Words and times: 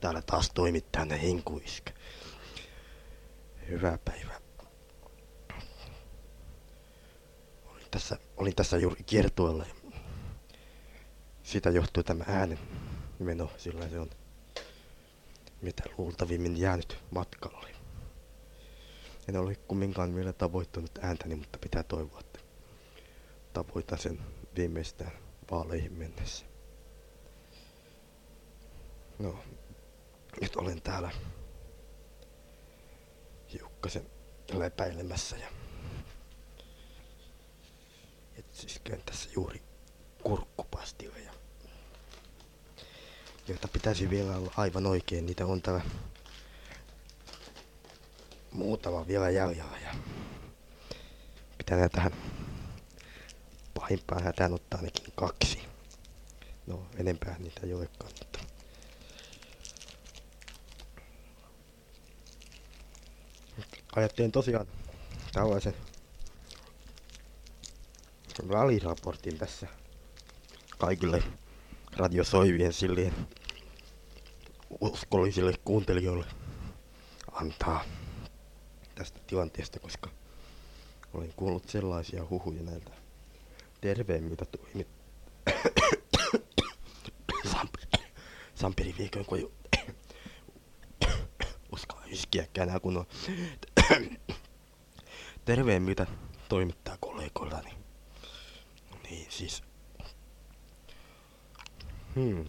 täällä 0.00 0.22
taas 0.22 0.50
toimittajana 0.54 1.14
Hinkuiska. 1.16 1.90
Hyvää 3.68 3.98
päivää. 4.04 4.40
Olin 7.66 7.86
tässä, 7.90 8.18
olin 8.36 8.54
tässä 8.54 8.76
juuri 8.78 9.02
kiertueella 9.04 9.66
siitä 11.42 11.70
johtuu 11.70 12.02
tämä 12.02 12.24
äänen 12.28 12.58
meno, 13.18 13.50
sillä 13.56 13.88
se 13.88 14.00
on 14.00 14.10
mitä 15.62 15.82
luultavimmin 15.98 16.56
jäänyt 16.56 16.98
matkalle. 17.10 17.68
En 19.28 19.36
ole 19.36 19.54
kumminkaan 19.56 20.14
vielä 20.14 20.32
tavoittanut 20.32 20.98
ääntäni, 21.02 21.34
mutta 21.34 21.58
pitää 21.58 21.82
toivoa, 21.82 22.20
että 22.20 22.38
tavoitan 23.52 23.98
sen 23.98 24.18
viimeistään 24.56 25.12
vaaleihin 25.50 25.92
mennessä. 25.92 26.46
No, 29.18 29.38
nyt 30.40 30.56
olen 30.56 30.82
täällä 30.82 31.10
hiukkasen 33.52 34.10
lepäilemässä 34.52 35.36
ja 35.36 35.48
etsiskään 38.36 39.02
tässä 39.06 39.30
juuri 39.34 39.62
kurkkupastioja, 40.22 41.32
joita 43.48 43.68
pitäisi 43.68 44.10
vielä 44.10 44.36
olla 44.36 44.52
aivan 44.56 44.86
oikein. 44.86 45.26
Niitä 45.26 45.46
on 45.46 45.62
täällä 45.62 45.82
muutama 48.52 49.06
vielä 49.06 49.30
jäljellä 49.30 49.78
ja 49.78 49.94
pitää 51.58 51.88
tähän 51.88 52.12
pahimpaan 53.74 54.22
hätään 54.22 54.54
ottaa 54.54 54.78
ainakin 54.78 55.12
kaksi. 55.14 55.62
No, 56.66 56.86
enempää 56.96 57.36
niitä 57.38 57.60
ei 57.66 57.74
olekaan, 57.74 58.12
mutta... 58.18 58.49
Ajattelin 63.96 64.32
tosiaan 64.32 64.66
tällaisen 65.32 65.74
väliraportin 68.48 69.38
tässä 69.38 69.66
kaikille 70.78 71.22
radiosoivien 71.96 72.72
silleen 72.72 73.14
uskollisille 74.80 75.54
kuuntelijoille 75.64 76.26
antaa 77.32 77.84
tästä 78.94 79.20
tilanteesta, 79.26 79.78
koska 79.80 80.10
olen 81.14 81.32
kuullut 81.36 81.68
sellaisia 81.68 82.26
huhuja 82.30 82.62
näiltä 82.62 82.90
terveemmiltä 83.80 84.44
toimit. 84.44 84.88
Samperi 88.54 88.94
viikon, 88.98 89.24
kun 89.24 89.38
ei 89.38 89.50
uskalla 91.72 92.04
yskiäkään 92.06 92.68
enää 92.68 92.80
kun 92.80 92.96
on 92.96 93.06
terveemmiltä 95.44 96.06
toimittaa 96.48 96.96
kollegoillani. 97.00 97.76
Niin 99.02 99.32
siis. 99.32 99.62
Hmm. 102.14 102.44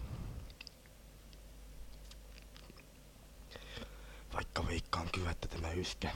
Vaikka 4.34 4.66
veikkaan 4.66 5.08
kyllä, 5.14 5.30
että 5.30 5.48
tämä 5.48 5.70
yskä 5.70 6.10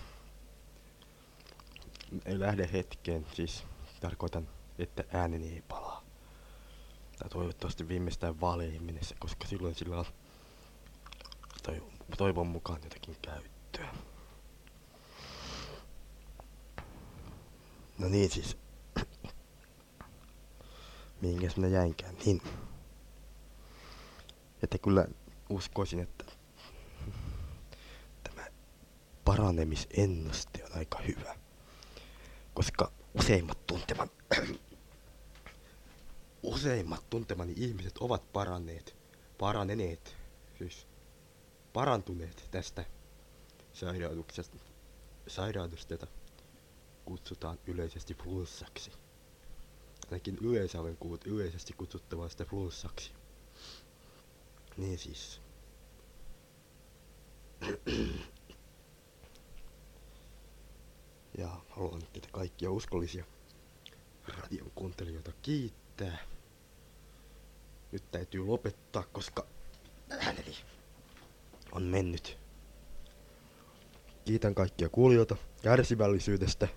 ei 2.25 2.41
lähde 2.41 2.69
hetkeen, 2.73 3.27
siis 3.33 3.65
tarkoitan, 4.01 4.49
että 4.79 5.05
ääneni 5.13 5.53
ei 5.53 5.63
palaa. 5.69 6.05
Tai 7.19 7.29
toivottavasti 7.29 7.89
viimeistään 7.89 8.41
vaaleihin 8.41 8.83
mennessä, 8.83 9.17
koska 9.19 9.47
silloin 9.47 9.75
sillä 9.75 9.99
on 9.99 10.05
toivon 12.17 12.47
mukaan 12.47 12.81
jotakin 12.85 13.17
käyttöä. 13.23 13.95
No 17.99 18.09
niin 18.09 18.31
siis. 18.31 18.57
Mihinkäs 21.21 21.57
minä 21.57 21.69
jäinkään? 21.69 22.15
Niin. 22.25 22.43
Että 24.63 24.79
kyllä 24.79 25.07
uskoisin, 25.49 26.01
että 26.01 26.25
tämä 28.23 28.47
paranemisennuste 29.25 30.65
on 30.65 30.73
aika 30.79 30.99
hyvä 30.99 31.37
koska 32.57 32.93
useimmat 33.15 33.67
tunteman, 33.67 34.11
useimmat 36.43 37.11
tuntemani 37.11 37.53
ihmiset 37.57 37.99
ovat 37.99 38.33
paranneet, 38.33 38.97
paraneneet, 39.39 40.17
siis 40.59 40.87
parantuneet 41.73 42.49
tästä 42.51 42.85
sairauduksesta, 43.73 44.57
sairaudesta, 45.29 45.95
jota 45.95 46.07
kutsutaan 47.07 47.59
yleisesti 47.67 48.15
flunssaksi. 48.15 48.93
Ainakin 50.05 50.39
yleensä 50.41 50.81
olen 50.81 50.97
kuullut 50.97 51.27
yleisesti 51.27 51.73
kutsuttavaa 51.73 52.29
sitä 52.29 52.45
flunssaksi. 52.45 53.13
Niin 54.77 54.99
siis. 54.99 55.41
Ja 61.39 61.61
haluan 61.69 62.03
teitä 62.13 62.29
kaikkia 62.33 62.71
uskollisia 62.71 63.25
radion 64.29 64.71
kuuntelijoita 64.75 65.33
kiittää. 65.43 66.19
Nyt 67.93 68.11
täytyy 68.11 68.47
lopettaa, 68.47 69.03
koska 69.13 69.47
ääneni 70.11 70.57
on 71.73 71.83
mennyt. 71.83 72.39
Kiitän 74.25 74.55
kaikkia 74.55 74.89
kuulijoita 74.89 75.37
kärsivällisyydestä 75.63 76.69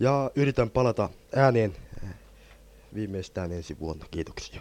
ja 0.00 0.30
yritän 0.34 0.70
palata 0.70 1.08
ääneen 1.36 1.76
viimeistään 2.94 3.52
ensi 3.52 3.76
vuonna. 3.80 4.04
Kiitoksia. 4.10 4.60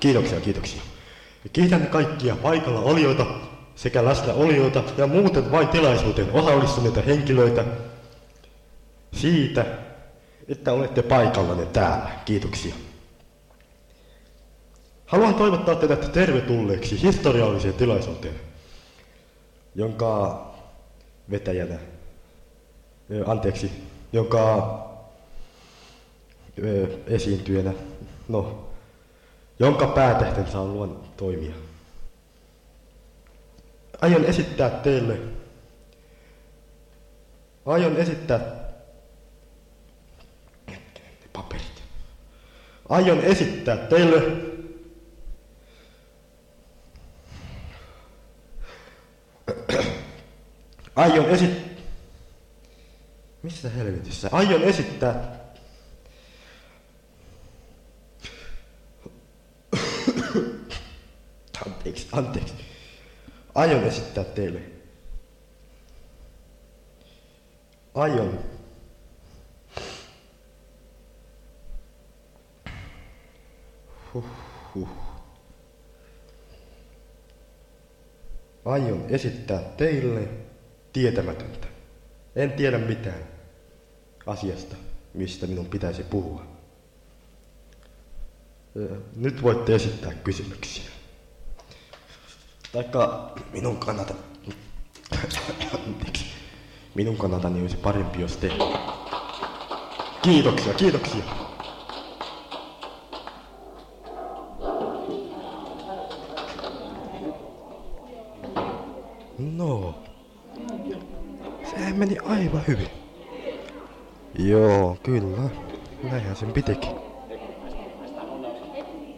Kiitoksia, 0.00 0.40
kiitoksia. 0.40 0.82
Kiitän 1.52 1.86
kaikkia 1.86 2.36
paikalla 2.36 2.80
olijoita 2.80 3.26
sekä 3.74 4.04
läsnäolijoita 4.04 4.82
ja 4.96 5.06
muuten 5.06 5.52
vain 5.52 5.68
tilaisuuteen 5.68 6.32
osallistuneita 6.32 7.02
henkilöitä 7.02 7.64
siitä, 9.12 9.66
että 10.48 10.72
olette 10.72 11.02
paikallanne 11.02 11.66
täällä. 11.66 12.10
Kiitoksia. 12.24 12.74
Haluan 15.06 15.34
toivottaa 15.34 15.74
teidät 15.74 16.12
tervetulleeksi 16.12 17.02
historialliseen 17.02 17.74
tilaisuuteen, 17.74 18.34
jonka 19.74 20.46
vetäjänä, 21.30 21.78
anteeksi, 23.26 23.72
jonka 24.12 24.76
esiintyjänä, 27.06 27.72
no, 28.28 28.68
jonka 29.58 29.86
päätähtensä 29.86 30.60
on 30.60 30.72
luon 30.72 31.04
toimia. 31.16 31.54
Aion 34.00 34.24
esittää 34.24 34.70
teille, 34.70 35.18
aion 37.66 37.96
esittää, 37.96 38.40
paperit, 41.32 41.82
aion 42.88 43.20
esittää 43.20 43.76
teille 43.76 44.49
aion 51.00 51.30
esittää, 51.30 51.70
missä 53.42 53.70
helvetissä, 53.70 54.28
aion 54.32 54.62
esittää 54.62 55.40
anteeksi, 61.66 62.08
anteeksi 62.12 62.54
aion 63.54 63.84
esittää 63.84 64.24
teille. 64.24 64.60
Aion. 67.94 68.38
Huh, 74.14 74.24
Aion 78.64 79.04
esittää 79.08 79.60
teille 79.76 80.49
tietämätöntä. 80.92 81.66
En 82.36 82.52
tiedä 82.52 82.78
mitään 82.78 83.24
asiasta, 84.26 84.76
mistä 85.14 85.46
minun 85.46 85.66
pitäisi 85.66 86.02
puhua. 86.02 86.42
Nyt 89.16 89.42
voitte 89.42 89.74
esittää 89.74 90.14
kysymyksiä. 90.14 90.90
Taikka 92.72 93.32
minun 93.52 93.76
kannalta... 93.76 94.14
minun 96.94 97.16
kannaltani 97.16 97.60
olisi 97.60 97.76
parempi, 97.76 98.20
jos 98.20 98.36
te... 98.36 98.50
Kiitoksia, 100.22 100.74
kiitoksia. 100.74 101.49
Aivan 112.50 112.66
hyvin. 112.68 112.88
Joo, 114.38 114.96
kyllä. 115.02 115.50
Näinhän 116.02 116.36
sen 116.36 116.52
pitikin. 116.52 116.90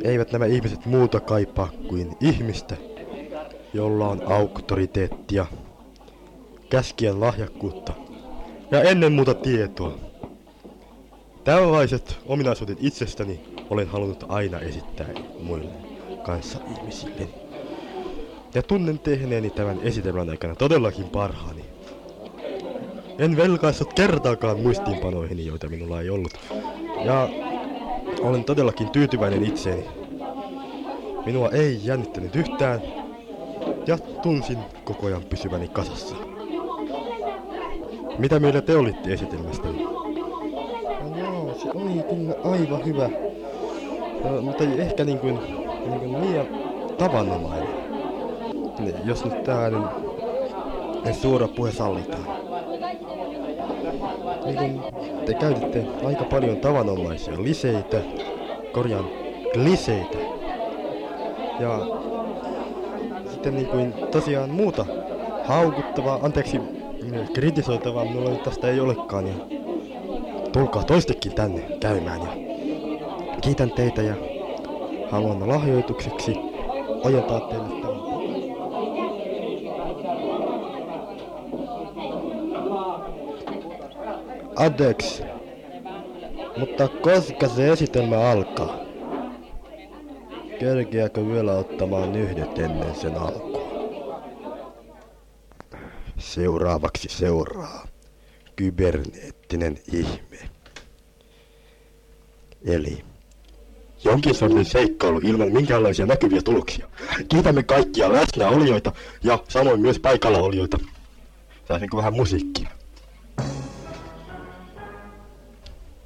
Eivät 0.05 0.33
nämä 0.33 0.47
ihmiset 0.47 0.87
muuta 0.87 1.21
kaipaa 1.21 1.69
kuin 1.89 2.17
ihmistä, 2.21 2.77
jolla 3.75 4.09
on 4.09 4.33
auktoriteettia, 4.33 5.47
käskien 6.71 7.21
lahjakkuutta 7.21 7.93
ja 8.71 8.83
ennen 8.83 9.13
muuta 9.13 9.35
tietoa. 9.35 9.99
Tällaiset 11.45 12.19
ominaisuudet 12.27 12.79
itsestäni 12.81 13.41
olen 13.71 13.89
halunnut 13.89 14.25
aina 14.29 14.59
esittää 14.59 15.09
muille 15.41 15.71
kanssa 16.25 16.59
ihmisille. 16.77 17.29
Ja 18.55 18.63
tunnen 18.63 18.99
tehneeni 18.99 19.51
tämän 19.51 19.81
esitelmän 19.83 20.31
aikana 20.31 20.55
todellakin 20.55 21.09
parhaani. 21.09 21.72
En 23.19 23.37
velkaissut 23.37 23.93
kertaakaan 23.93 24.61
muistiinpanoihin, 24.61 25.47
joita 25.47 25.69
minulla 25.69 26.01
ei 26.01 26.11
ollut. 26.11 26.33
Ja 27.05 27.29
olen 28.21 28.45
todellakin 28.45 28.91
tyytyväinen 28.91 29.45
itseeni. 29.45 29.85
Minua 31.27 31.49
ei 31.49 31.81
jännittänyt 31.85 32.37
yhtään, 32.37 32.83
ja 33.87 33.99
tunsin 33.99 34.59
koko 34.85 35.07
ajan 35.07 35.23
pysyväni 35.31 35.69
kasassa. 35.69 36.17
Mitä 38.19 38.41
mieltä 38.41 38.61
te 38.61 38.77
olitte 38.77 39.13
esitelmästäni? 39.13 39.83
No 39.83 41.55
se 41.63 41.71
oli 41.75 42.03
kyllä 42.03 42.35
aivan 42.45 42.85
hyvä. 42.85 43.11
No, 44.25 44.43
mutta 44.43 44.65
ehkä 44.65 45.05
niin 45.05 45.19
kuin, 45.19 45.39
niin 45.87 46.01
kuin 46.01 46.21
liian 46.21 46.47
tavanomainen. 46.99 47.69
Niin, 48.79 48.95
jos 49.05 49.25
nyt 49.25 49.45
tällainen 49.45 49.85
suora 51.13 51.49
puhe 51.49 51.73
sallitaan. 51.73 52.42
Niin 54.45 54.81
te 55.27 55.35
käytitte 55.35 55.85
aika 56.07 56.25
paljon 56.25 56.57
tavanomaisia 56.57 57.43
liseitä, 57.43 58.01
korjaan 58.73 59.09
liseitä. 59.55 60.19
Ja 61.61 61.81
sitten 63.31 63.55
niin 63.55 63.67
kuin 63.67 63.93
tosiaan 64.11 64.51
muuta 64.51 64.87
haukuttavaa, 65.45 66.19
anteeksi, 66.23 66.61
kritisoitavaa 67.35 68.05
minulla 68.05 68.31
nyt 68.31 68.43
tästä 68.43 68.69
ei 68.69 68.81
olekaan. 68.81 69.27
Ja 69.27 69.35
tulkaa 70.53 70.85
toistekin 70.85 71.33
tänne 71.35 71.61
käymään 71.81 72.21
ja 72.21 72.29
kiitän 73.41 73.71
teitä 73.71 74.03
ja 74.03 74.15
haluan 75.11 75.49
lahjoitukseksi 75.49 76.37
ojentaa 77.05 77.41
teille 77.41 77.69
tämän. 77.83 78.03
Anteeksi, 84.63 85.23
mutta 86.57 86.89
koska 86.89 87.49
se 87.49 87.73
esitelmä 87.73 88.31
alkaa? 88.31 88.77
Kerkeäkö 90.61 91.27
vielä 91.27 91.53
ottamaan 91.53 92.15
yhdet 92.15 92.59
ennen 92.59 92.95
sen 92.95 93.17
alkua? 93.17 94.23
Seuraavaksi 96.19 97.09
seuraa 97.09 97.87
kyberneettinen 98.57 99.79
ihme. 99.93 100.39
Eli 102.65 103.05
jonkin 104.05 104.35
sortin 104.35 104.65
seikkailu 104.65 105.21
ilman 105.23 105.53
minkäänlaisia 105.53 106.07
näkyviä 106.07 106.43
tuloksia. 106.43 106.89
Kiitämme 107.29 107.63
kaikkia 107.63 108.13
läsnäolijoita 108.13 108.93
ja 109.23 109.39
samoin 109.49 109.81
myös 109.81 109.99
paikalla 109.99 110.39
olijoita. 110.39 110.79
Saisinko 111.69 111.97
vähän 111.97 112.15
musiikkia? 112.15 112.82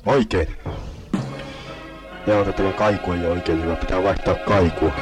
Oikein. 0.06 0.48
Joo, 2.26 2.44
tämä 2.44 2.72
kaiku 2.72 3.12
ei 3.12 3.26
oikein 3.26 3.62
hyvä. 3.62 3.76
Pitää 3.76 4.02
vaihtaa 4.02 4.34
kaikua. 4.34 4.92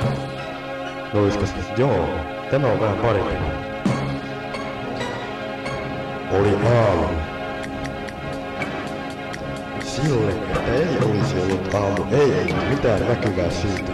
No 1.14 1.30
se? 1.30 1.38
Joo, 1.76 2.08
tämä 2.50 2.66
on 2.66 2.80
vähän 2.80 2.96
parempi. 2.96 3.34
Oli 6.32 6.56
aamu. 6.76 7.06
Sille, 9.80 10.30
että 10.30 10.74
ei 10.74 10.98
olisi 11.10 11.40
ollut 11.40 11.74
aamu, 11.74 12.04
ei 12.10 12.40
ollut 12.40 12.68
mitään 12.68 13.08
näkyvää 13.08 13.50
syytä. 13.50 13.92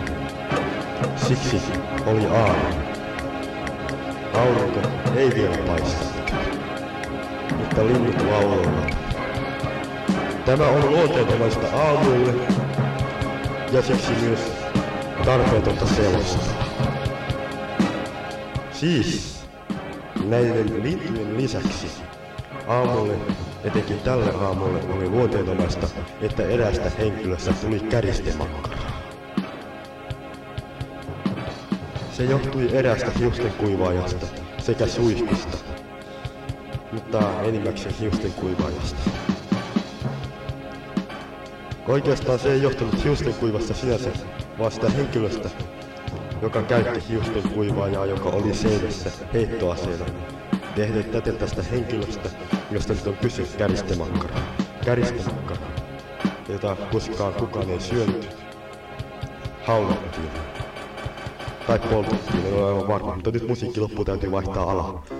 Siksi 1.16 1.62
oli 2.06 2.26
aamu. 2.26 2.74
Aurinko 4.34 4.80
ei 5.16 5.30
vielä 5.34 5.56
paista. 5.66 6.04
Mutta 7.56 7.86
linnut 7.86 8.22
lauloivat. 8.30 8.99
Tämä 10.50 10.68
on 10.68 10.90
luonteenomaista 10.90 11.66
aamulle 11.76 12.34
ja 13.72 13.82
siksi 13.82 14.12
myös 14.12 14.40
tarpeetonta 15.24 15.86
selostaa. 15.86 16.64
Siis 18.72 19.40
näiden 20.24 20.82
lintujen 20.82 21.36
lisäksi 21.36 21.86
aamulle, 22.66 23.14
etenkin 23.64 24.00
tälle 24.00 24.30
aamulle, 24.44 24.80
oli 24.96 25.08
luonteenomaista, 25.08 25.86
että 26.20 26.42
erästä 26.42 26.90
henkilöstä 26.98 27.52
tuli 27.52 27.80
käristemakkaraa. 27.80 29.02
Se 32.12 32.24
johtui 32.24 32.76
erästä 32.76 33.10
hiusten 33.18 33.52
kuivaajasta 33.52 34.26
sekä 34.58 34.86
suihkusta, 34.86 35.56
mutta 36.92 37.42
enimmäkseen 37.42 37.94
hiusten 38.00 38.32
kuivaajasta. 38.32 39.19
Oikeastaan 41.90 42.38
se 42.38 42.52
ei 42.52 42.62
johtunut 42.62 43.04
hiusten 43.04 43.34
kuivasta 43.34 43.74
sinänsä, 43.74 44.10
vaan 44.58 44.72
sitä 44.72 44.90
henkilöstä, 44.90 45.50
joka 46.42 46.62
käytti 46.62 47.08
hiusten 47.08 47.42
kuivaajaa, 47.54 48.06
joka 48.06 48.28
oli 48.28 48.54
seinässä 48.54 49.10
heittoaseena. 49.32 50.04
Tehden 50.74 51.04
täten 51.04 51.36
tästä 51.36 51.62
henkilöstä, 51.62 52.28
josta 52.70 52.92
nyt 52.92 53.06
on 53.06 53.16
kyse 53.16 53.42
käristemakkara. 53.58 54.34
Käristemakkara, 54.84 55.66
jota 56.48 56.76
koskaan 56.92 57.34
kukaan 57.34 57.70
ei 57.70 57.80
syönyt. 57.80 58.36
Haulattiin. 59.64 60.30
Tai 61.66 61.78
poltettiin, 61.78 62.46
en 62.46 62.54
ole 62.54 62.68
aivan 62.68 62.88
varma, 62.88 63.14
mutta 63.14 63.30
nyt 63.30 63.48
musiikki 63.48 63.80
loppu 63.80 64.04
täytyy 64.04 64.30
vaihtaa 64.30 64.70
alaa. 64.70 65.19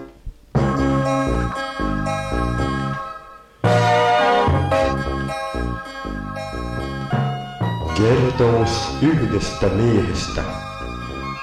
Kertomus 8.00 8.88
yhdestä 9.02 9.66
miehestä 9.66 10.42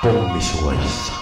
pommisuojissa. 0.03 1.13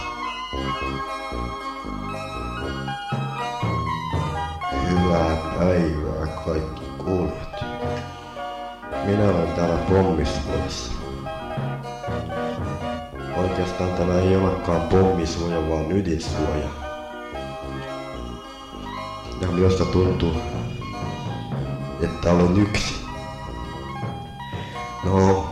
Hyvää 4.90 5.38
päivää 5.58 6.28
kaikki 6.46 6.86
kuulijat. 6.98 7.64
Minä 9.06 9.24
olen 9.24 9.54
täällä 9.56 9.78
pommisuojassa. 9.78 10.92
Oikeastaan 13.38 13.90
tämä 13.90 14.20
ei 14.20 14.36
olekaan 14.36 14.82
pommisuoja, 14.82 15.70
vaan 15.70 15.92
ydinsuoja. 15.92 16.70
Ja 19.42 19.48
minusta 19.48 19.86
tuntuu, 19.86 20.34
että 22.02 22.32
olen 22.32 22.58
yksin. 22.58 22.95
No, 25.06 25.50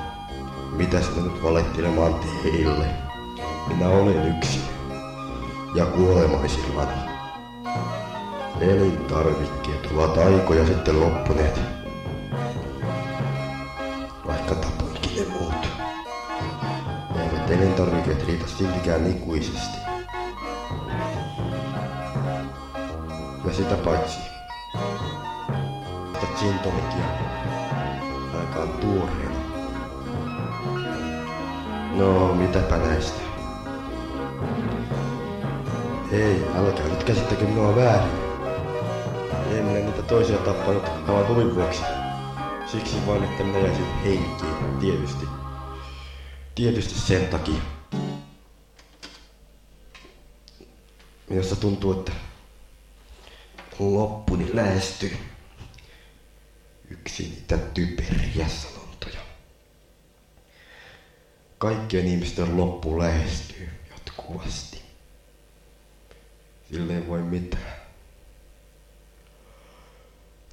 mitäs 0.71 1.15
mä 1.15 1.21
nyt 1.21 1.43
valehtelemaan 1.43 2.15
teille? 2.43 2.85
Minä 3.67 3.89
olen 3.89 4.37
yksin. 4.37 4.61
Ja 5.75 5.85
kuolemaisillani. 5.85 6.91
Elintarvikkeet 8.61 9.89
ovat 9.95 10.17
aikoja 10.17 10.65
sitten 10.65 10.99
loppuneet. 10.99 11.59
Vaikka 14.27 14.55
tapoinkin 14.55 15.15
ne 15.15 15.39
muut. 15.39 15.67
Eivät 17.15 17.51
elintarvikkeet 17.51 18.27
riitä 18.27 18.47
siltikään 18.47 19.07
ikuisesti. 19.07 19.77
Ja 23.47 23.53
sitä 23.53 23.75
paitsi. 23.75 24.19
Sitä 26.13 26.27
gin 26.39 26.59
tonicia 26.59 27.05
aikaan 28.39 28.69
tuoreena. 28.69 29.42
No, 31.93 32.33
mitäpä 32.35 32.77
näistä? 32.77 33.21
Ei, 36.11 36.43
älkää 36.55 36.87
nyt 36.87 37.03
käsittäkö 37.03 37.45
minua 37.45 37.75
väärin. 37.75 38.11
En 39.51 39.65
minä 39.65 39.79
niitä 39.79 40.01
toisia 40.01 40.37
tappanut 40.37 40.83
vaan 41.07 41.27
huvin 41.27 41.55
vuoksi. 41.55 41.81
Siksi 42.71 43.07
vain, 43.07 43.23
että 43.23 43.43
minä 43.43 43.59
jäisin 43.59 43.85
henkiin, 44.03 44.79
tietysti. 44.79 45.25
Tietysti 46.55 46.99
sen 46.99 47.27
takia. 47.27 47.61
Minusta 51.29 51.55
tuntuu, 51.55 51.91
että 51.91 52.11
loppuni 53.79 54.55
lähestyy. 54.55 55.17
Yksi 56.89 57.23
niitä 57.23 57.57
typeriä. 57.57 58.47
Kaikkien 61.57 62.07
ihmisten 62.07 62.57
loppu 62.57 62.99
lähestyy 62.99 63.69
jatkuvasti. 63.91 64.81
Sille 66.71 66.95
ei 66.95 67.07
voi 67.07 67.21
mitään. 67.21 67.73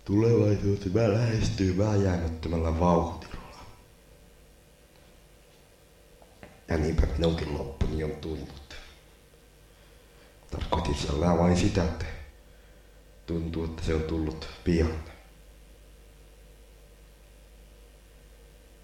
Tulevaisuus 0.05 0.95
mä 0.95 1.13
lähestyy 1.13 1.79
vääjäämättömällä 1.79 2.81
vauhdilla. 2.81 3.41
Ja 6.69 6.79
niinpä 6.79 7.07
minunkin 7.07 7.59
loppuni 7.59 8.05
on 8.05 8.11
tullut. 8.11 8.75
Tarkoitin 10.51 10.95
siellä 10.95 11.39
vain 11.39 11.57
sitä, 11.57 11.85
että 11.85 12.07
tuntuu, 13.27 13.65
että 13.65 13.83
se 13.85 13.95
on 13.95 14.03
tullut 14.03 14.49
pian. 14.65 15.10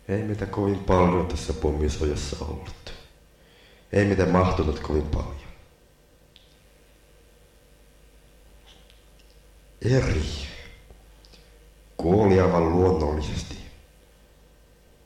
Ei 0.09 0.23
mitä 0.23 0.47
kovin 0.47 0.79
paljon 0.79 1.27
tässä 1.27 1.53
pommisojassa 1.53 2.45
ollut. 2.45 2.93
Ei 3.93 4.05
mitä 4.05 4.27
mahtunut 4.27 4.81
kovin 4.81 5.07
paljon. 5.07 5.37
Eri. 9.83 10.25
Kuoli 11.97 12.41
aivan 12.41 12.71
luonnollisesti. 12.71 13.57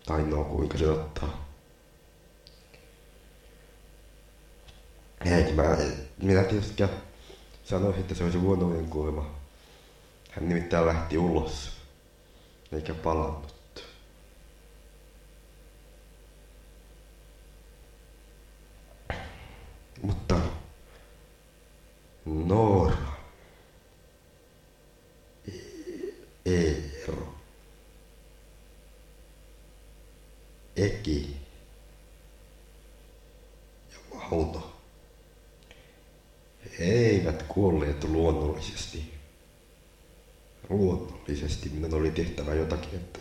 Tai 0.07 0.23
no, 0.23 0.45
kuinka 0.45 0.79
se 0.79 0.89
ottaa. 0.89 1.51
Ei, 5.25 5.53
mä, 5.53 5.77
minä 6.23 6.45
tietysti 6.45 6.83
sanoisin, 7.65 8.01
että 8.01 8.15
se 8.15 8.25
olisi 8.25 8.39
luonnollinen 8.39 8.91
kuolema. 8.91 9.31
Hän 10.31 10.49
nimittäin 10.49 10.87
lähti 10.87 11.19
ulos, 11.19 11.73
eikä 12.73 12.95
palannut. 12.95 13.61
Mutta 20.03 20.37
Noora, 22.25 22.97
Eero, 26.47 27.35
Eki 30.77 31.37
ja 33.93 33.99
Mauno 34.15 34.81
eivät 36.79 37.43
kuolleet 37.43 38.05
luonnollisesti. 38.05 39.15
Luonnollisesti 40.69 41.69
minun 41.69 41.95
oli 41.95 42.11
tehtävä 42.11 42.55
jotakin, 42.55 42.95
että 42.95 43.19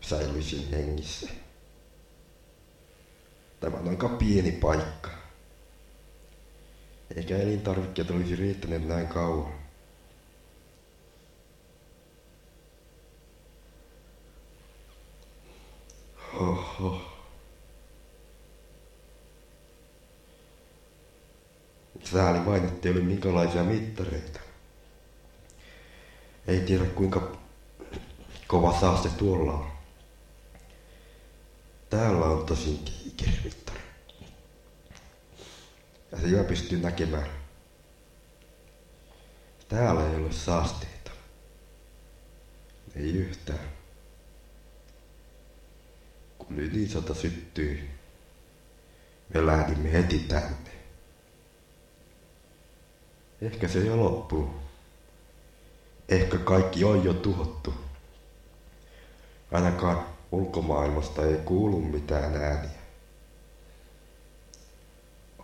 säilyisin 0.00 0.70
hengissä. 0.70 1.28
Tämä 3.60 3.76
on 3.76 3.88
aika 3.88 4.08
pieni 4.08 4.52
paikka. 4.52 5.13
Eikä 7.16 7.36
elintarvikkeet 7.36 8.10
olisi 8.10 8.36
riittäneet 8.36 8.88
näin 8.88 9.08
kauan. 9.08 9.52
Oho. 16.40 17.00
Sääli 22.04 22.46
vain, 22.46 22.64
ettei 22.64 22.92
ole 22.92 23.00
minkälaisia 23.00 23.64
mittareita. 23.64 24.40
Ei 26.46 26.60
tiedä 26.60 26.84
kuinka 26.84 27.36
kova 28.46 28.80
saaste 28.80 29.08
tuolla 29.08 29.52
on. 29.52 29.66
Täällä 31.90 32.26
on 32.26 32.46
tosin 32.46 32.78
kiikermittari. 32.84 33.83
Ja 36.14 36.20
se 36.20 36.26
jo 36.26 36.44
pystyy 36.44 36.80
näkemään. 36.80 37.26
Täällä 39.68 40.10
ei 40.10 40.16
ole 40.16 40.32
saasteita. 40.32 41.10
Ei 42.96 43.12
yhtään. 43.12 43.68
Kun 46.38 46.58
ydinsota 46.58 47.14
syttyi, 47.14 47.90
me 49.34 49.46
lähdimme 49.46 49.92
heti 49.92 50.18
tänne. 50.18 50.70
Ehkä 53.42 53.68
se 53.68 53.78
jo 53.78 53.96
loppuu. 53.96 54.54
Ehkä 56.08 56.38
kaikki 56.38 56.84
on 56.84 57.04
jo 57.04 57.14
tuhottu. 57.14 57.74
Ainakaan 59.52 60.06
ulkomaailmasta 60.32 61.22
ei 61.26 61.36
kuulu 61.36 61.80
mitään 61.80 62.36
ääniä. 62.36 62.83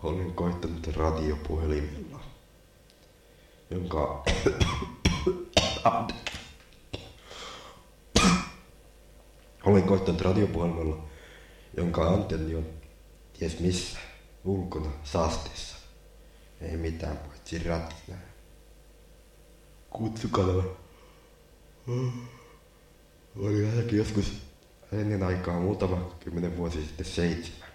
Olen 0.03 0.33
koittanut 0.33 0.87
radiopuhelimella, 0.87 2.21
jonka... 3.71 4.25
Olen 9.65 9.83
koittanut 9.83 10.21
radiopuhelimella, 10.21 11.05
jonka 11.77 12.03
antenni 12.03 12.55
on 12.55 12.67
ties 13.39 13.61
missä, 13.61 13.99
ulkona, 14.45 14.91
saasteessa. 15.05 15.77
Ei 16.61 16.77
mitään 16.77 17.17
paitsi 17.17 17.59
rätinää. 17.59 18.31
Kutsukanava. 19.91 20.65
Oli 23.37 23.67
ainakin 23.71 23.99
joskus 23.99 24.33
ennen 24.93 25.23
aikaa 25.23 25.61
muutama 25.61 25.97
kymmenen 26.21 26.57
vuosi 26.57 26.83
sitten 26.83 27.07
seitsemän. 27.07 27.70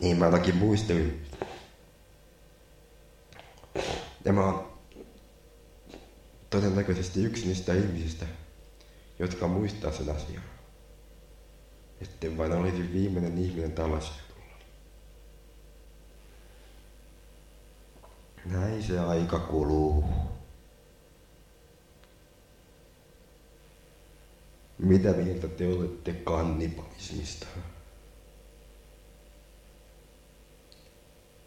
Niin 0.00 0.18
mä 0.18 0.24
ainakin 0.24 0.56
muistelin. 0.56 1.26
Ja 4.24 4.32
mä 4.32 4.44
oon 4.44 4.72
todennäköisesti 6.50 7.24
yksi 7.24 7.46
niistä 7.46 7.74
ihmisistä, 7.74 8.26
jotka 9.18 9.48
muistaa 9.48 9.92
sen 9.92 10.16
asian. 10.16 10.42
Etten 12.02 12.38
vain 12.38 12.52
olisi 12.52 12.92
viimeinen 12.92 13.38
ihminen 13.38 13.72
tällaisia 13.72 14.22
tulla. 14.28 14.58
Näin 18.44 18.82
se 18.82 18.98
aika 18.98 19.38
kuluu. 19.38 20.04
Mitä 24.78 25.12
mieltä 25.12 25.48
te 25.48 25.66
olette 25.66 26.12
kannibalismista? 26.12 27.46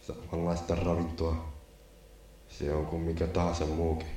Samanlaista 0.07 0.75
ravintoa 0.75 1.53
se 2.49 2.73
on 2.73 2.85
kuin 2.85 3.01
mikä 3.01 3.27
tahansa 3.27 3.65
muukin. 3.65 4.07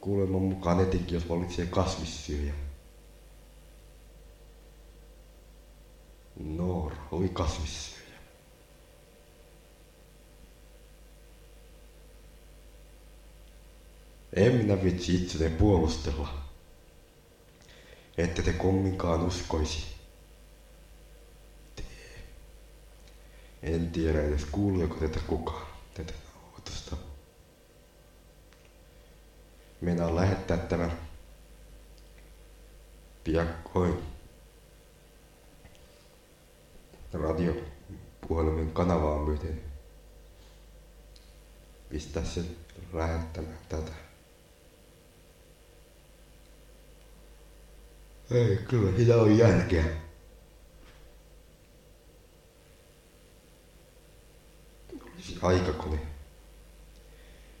Kuulemman 0.00 0.42
mukaan 0.42 0.80
etenkin, 0.80 1.14
jos 1.14 1.28
valitsee 1.28 1.66
kasvissyöjä. 1.66 2.54
Noor 6.40 6.92
oli 7.12 7.28
kasvissyöjä. 7.28 8.18
En 14.32 14.54
minä 14.54 14.84
vitsi 14.84 15.14
itseni 15.14 15.50
puolustella. 15.50 16.28
Ette 18.18 18.42
te 18.42 18.52
kumminkaan 18.52 19.22
uskoisi. 19.22 19.97
En 23.62 23.90
tiedä 23.90 24.22
edes 24.22 24.44
kuulioko 24.44 24.94
tätä 24.94 25.20
kukaan, 25.26 25.66
tätä 25.94 26.12
nauhoitusta. 26.34 26.96
Minä 29.80 30.14
lähettää 30.14 30.56
tämän 30.56 30.92
piakkoin 33.24 33.94
radiopuhelimen 37.12 38.70
kanavaan 38.72 39.20
myöten 39.20 39.60
pistää 41.88 42.24
sen 42.24 42.56
lähettämään 42.92 43.58
tätä. 43.68 43.92
Ei, 48.30 48.56
kyllä 48.56 48.96
siinä 48.96 49.16
on 49.16 49.38
järkeä. 49.38 50.07
Olisi 55.42 55.60
aikakone. 55.60 56.00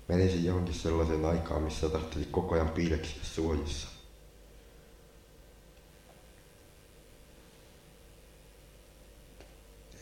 Menisin 0.08 0.44
johonkin 0.44 0.74
sellaiseen 0.74 1.24
aikaan, 1.24 1.62
missä 1.62 1.88
tarvitsisi 1.88 2.28
koko 2.30 2.54
ajan 2.54 2.68
piileksiä 2.68 3.22
suojissa. 3.22 3.88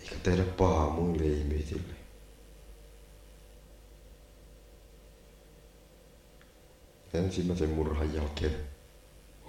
Eikä 0.00 0.14
tehdä 0.22 0.42
pahaa 0.44 0.90
muille 0.90 1.24
ihmisille. 1.24 1.94
Ensimmäisen 7.14 7.70
murhan 7.70 8.14
jälkeen 8.14 8.56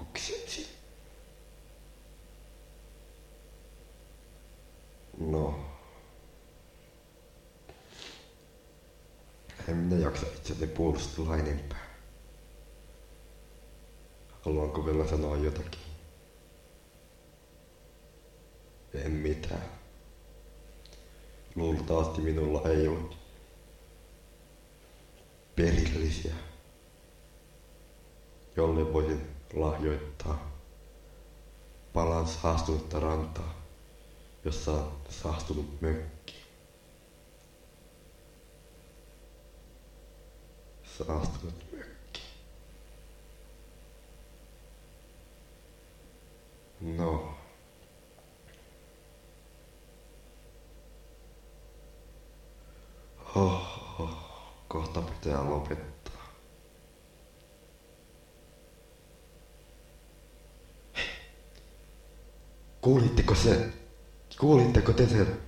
oksensin. 0.02 0.66
No. 5.18 5.67
En 9.68 9.76
minä 9.76 10.02
jaksa 10.02 10.26
itseni 10.26 10.68
puolustella 10.68 11.38
enempää. 11.38 11.88
Haluanko 14.42 14.86
vielä 14.86 15.08
sanoa 15.08 15.38
jotakin? 15.38 15.82
En 18.94 19.12
mitään. 19.12 19.66
Luultavasti 21.56 22.22
minulla 22.22 22.70
ei 22.70 22.88
ole 22.88 23.00
perillisiä, 25.56 26.36
jolle 28.56 28.94
voisin 28.94 29.22
lahjoittaa 29.54 30.52
palan 31.94 32.28
saastunutta 32.28 33.00
rantaa, 33.00 33.62
jossa 34.46 34.72
on 34.72 34.92
saastunut 35.10 35.82
mökki. 35.82 36.17
Saastunut 40.98 41.72
mökki. 41.72 42.22
No. 46.82 47.34
Oho, 53.36 54.10
kohta 54.68 55.02
pitää 55.02 55.50
lopettaa. 55.50 56.34
Kuulitteko 62.82 63.36
se? 63.36 63.70
Kuulitteko 64.40 64.94
te 64.94 65.08
sen 65.08 65.42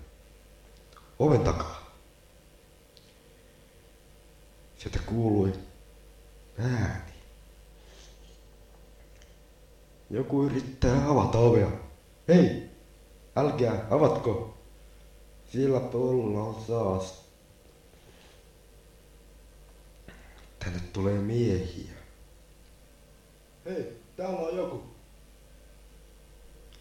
oven 1.19 1.41
takaa? 1.43 1.78
Sieltä 4.79 5.00
kuului 5.05 5.53
ääni. 6.59 7.13
Joku 10.09 10.43
yrittää 10.43 11.09
avata 11.09 11.38
ovea. 11.38 11.67
Hei, 12.27 12.69
älkää, 13.36 13.86
avatko. 13.89 14.57
Sillä 15.51 15.79
puolella 15.79 16.43
on 16.43 16.63
saas. 16.67 17.21
Tänne 20.59 20.79
tulee 20.93 21.17
miehiä. 21.17 21.91
Hei, 23.65 23.98
täällä 24.15 24.39
on 24.39 24.57
joku. 24.57 24.83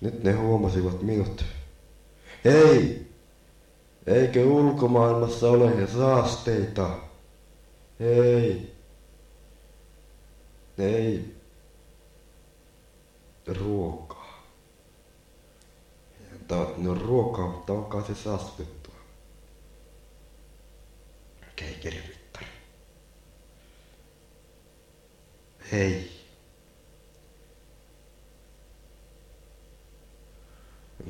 Nyt 0.00 0.22
ne 0.22 0.32
huomasivat 0.32 1.02
minut. 1.02 1.44
Ei! 2.44 3.08
Eikö 4.06 4.46
ulkomaailmassa 4.46 5.50
ole 5.50 5.86
saasteita? 5.86 7.07
Ei. 8.00 8.74
Ei. 10.78 11.34
Ruokaa. 13.46 14.18
No 16.76 16.94
ruokaa, 16.94 17.46
mutta 17.48 17.72
onkaan 17.72 18.04
se 18.04 18.14
saastettua. 18.14 18.94
Keikerivittari. 21.56 22.46
Hei. 25.72 26.10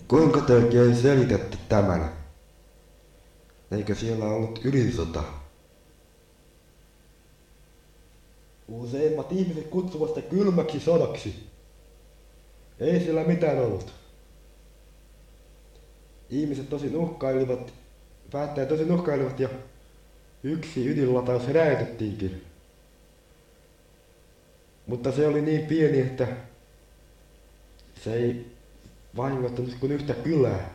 Kuinka 0.08 0.40
te 0.40 0.52
oikein 0.52 0.96
selitätte 0.96 1.58
tämän? 1.68 2.12
Eikö 3.70 3.94
siellä 3.94 4.24
ollut 4.24 4.64
ydinsota? 4.64 5.37
Useimmat 8.68 9.32
ihmiset 9.32 9.66
kutsuvat 9.66 10.14
sitä 10.14 10.28
kylmäksi 10.28 10.80
sodaksi. 10.80 11.34
Ei 12.80 13.00
siellä 13.00 13.24
mitään 13.24 13.58
ollut. 13.58 13.92
Ihmiset 16.30 16.68
tosi 16.68 16.96
uhkailivat, 16.96 17.72
päättäjät 18.30 18.68
tosi 18.68 18.82
uhkailivat 18.82 19.40
ja 19.40 19.48
yksi 20.42 20.86
ydinlataus 20.88 21.48
räjäytettiinkin. 21.48 22.44
Mutta 24.86 25.12
se 25.12 25.26
oli 25.26 25.42
niin 25.42 25.66
pieni, 25.66 26.00
että 26.00 26.26
se 28.04 28.14
ei 28.14 28.46
vahingoittanut 29.16 29.74
kuin 29.80 29.92
yhtä 29.92 30.14
kylää. 30.14 30.74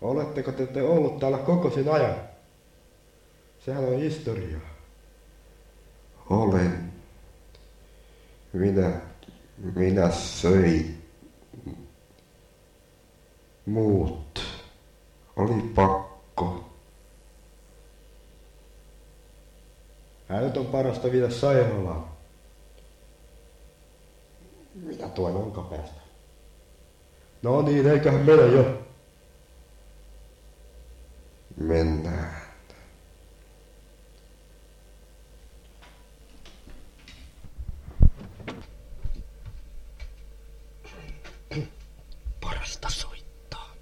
Oletteko 0.00 0.52
te, 0.52 0.66
te 0.66 0.82
ollut 0.82 1.18
täällä 1.18 1.38
koko 1.38 1.70
sen 1.70 1.88
ajan? 1.88 2.16
Sehän 3.64 3.84
on 3.84 4.00
historiaa. 4.00 4.71
Olen. 6.32 6.92
Minä, 8.52 9.00
minä 9.74 10.10
söin 10.10 11.08
muut. 13.66 14.42
Oli 15.36 15.62
pakko. 15.74 16.70
Hänet 20.28 20.56
on 20.56 20.66
parasta 20.66 21.12
viedä 21.12 21.30
sairaalaan. 21.30 22.04
Mitä 24.74 25.08
tuon 25.08 25.36
olkapäästä? 25.36 26.00
No 27.42 27.62
niin, 27.62 27.86
eiköhän 27.86 28.20
mene 28.20 28.46
jo. 28.46 28.82
Mennään. 31.56 32.42
Parasta 42.40 42.90
soittaa. 42.90 43.74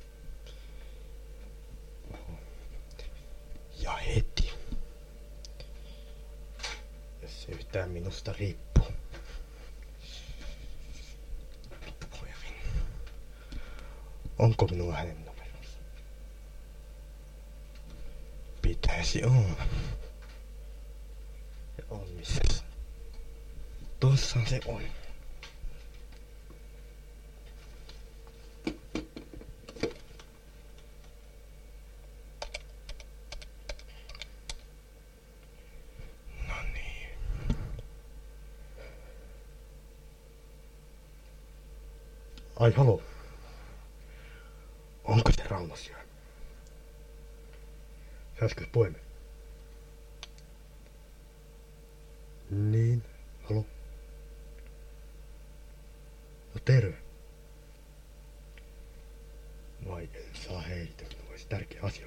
Ja 3.82 3.92
heti. 3.92 4.52
Jos 7.22 7.42
se 7.42 7.52
yhtään 7.52 7.90
minusta 7.90 8.32
riippuu. 8.32 8.70
Onko 14.38 14.66
minulla 14.66 14.94
hänen 14.96 15.24
numeronsa? 15.24 15.78
Pitäisi 18.62 19.24
olla. 19.24 19.66
Ja 21.78 21.84
on 21.90 22.08
missä. 22.16 22.64
Tossa 24.20 24.38
se 24.46 24.60
on. 24.66 24.82
No 36.48 36.54
niin. 36.72 37.08
Ai 42.56 42.72
haloo. 42.72 43.02
Onko 45.04 45.32
se 45.32 45.44
Rauno 45.48 45.76
siellä? 45.76 46.04
Niin, 52.50 53.02
halo. 53.42 53.66
No 56.54 56.60
terve. 56.64 56.96
Vai 59.88 60.08
en 60.14 60.34
saa 60.46 60.60
heitä, 60.60 61.04
olisi 61.30 61.48
tärkeä 61.48 61.82
asia. 61.82 62.06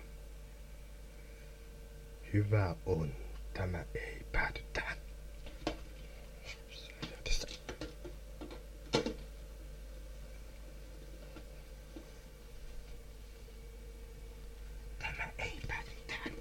Hyvä 2.53 2.75
on. 2.85 3.11
Tämä 3.53 3.85
ei 3.95 4.25
pääty 4.31 4.61
tähän. 4.73 4.97
Tässä. 7.23 7.47
Tämä 14.99 15.29
ei 15.37 15.59
pääty 15.67 15.91
tähän. 16.07 16.33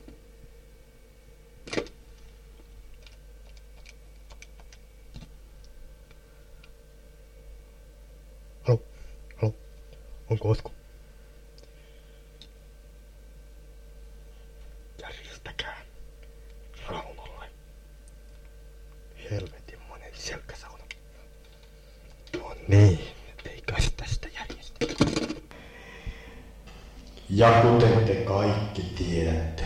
Halo? 8.63 8.83
Halo? 9.37 9.55
Onko 10.31 10.51
Osku? 10.51 10.73
helvetinmoinen 19.33 20.11
selkäsauna. 20.15 20.85
Niin, 22.73 22.99
eikös 23.51 23.93
tästä 23.97 24.29
järjestä. 24.35 24.87
Ja 27.31 27.51
kuten 27.63 28.05
te 28.07 28.15
kaikki 28.15 28.83
tiedätte, 28.83 29.65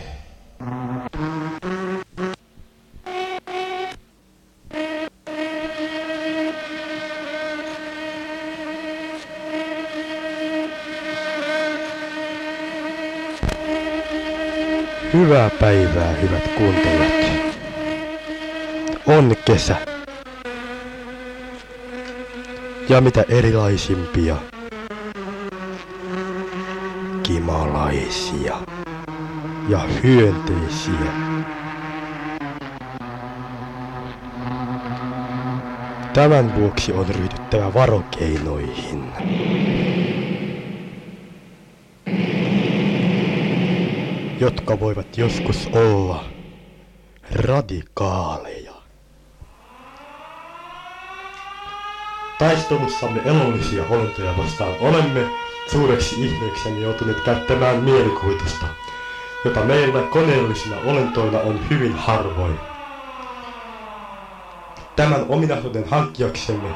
Hyvää 15.13 15.49
päivää, 15.59 16.11
hyvät 16.11 16.51
kuuntelijat. 16.57 17.55
On 19.05 19.35
kesä. 19.45 19.96
Ja 22.89 23.01
mitä 23.01 23.25
erilaisimpia 23.29 24.35
kimalaisia 27.23 28.57
ja 29.69 29.79
hyönteisiä. 30.03 31.13
Tämän 36.13 36.55
vuoksi 36.55 36.93
on 36.93 37.07
ryhdyttävä 37.07 37.73
varokeinoihin. 37.73 39.03
jotka 44.39 44.79
voivat 44.79 45.17
joskus 45.17 45.69
olla 45.73 46.25
radikaaleja. 47.31 48.56
Taistelussamme 52.47 53.21
elollisia 53.25 53.83
olentoja 53.89 54.37
vastaan 54.37 54.75
olemme 54.79 55.31
suureksi 55.71 56.25
ihmeeksemme 56.25 56.79
joutuneet 56.79 57.21
käyttämään 57.21 57.83
mielikuvitusta, 57.83 58.65
jota 59.45 59.63
meillä 59.63 60.01
koneellisina 60.01 60.75
olentoina 60.77 61.39
on 61.39 61.69
hyvin 61.69 61.95
harvoin. 61.95 62.59
Tämän 64.95 65.25
ominaisuuden 65.29 65.87
hankkiaksemme 65.89 66.69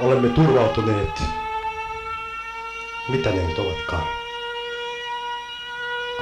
olemme 0.00 0.28
turvautuneet, 0.28 1.22
mitä 3.08 3.30
ne 3.30 3.46
nyt 3.46 3.58
ovatkaan, 3.58 4.04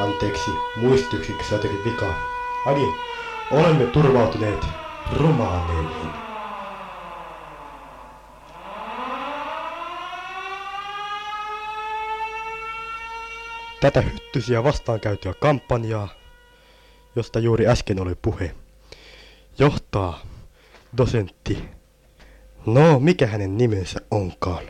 Anteeksi, 0.00 0.50
muistuksiksi 0.76 1.54
jotenkin 1.54 1.84
vika. 1.84 2.14
Ani, 2.66 2.94
olemme 3.50 3.86
turvautuneet 3.86 4.66
romaaneihin. 5.16 6.25
Tätä 13.80 14.00
hyttysiä 14.00 14.64
vastaan 14.64 15.00
käytyä 15.00 15.34
kampanjaa, 15.34 16.08
josta 17.16 17.38
juuri 17.38 17.66
äsken 17.66 18.00
oli 18.00 18.14
puhe, 18.14 18.54
johtaa 19.58 20.26
dosentti. 20.96 21.58
No, 22.66 23.00
mikä 23.00 23.26
hänen 23.26 23.58
nimensä 23.58 24.00
onkaan? 24.10 24.64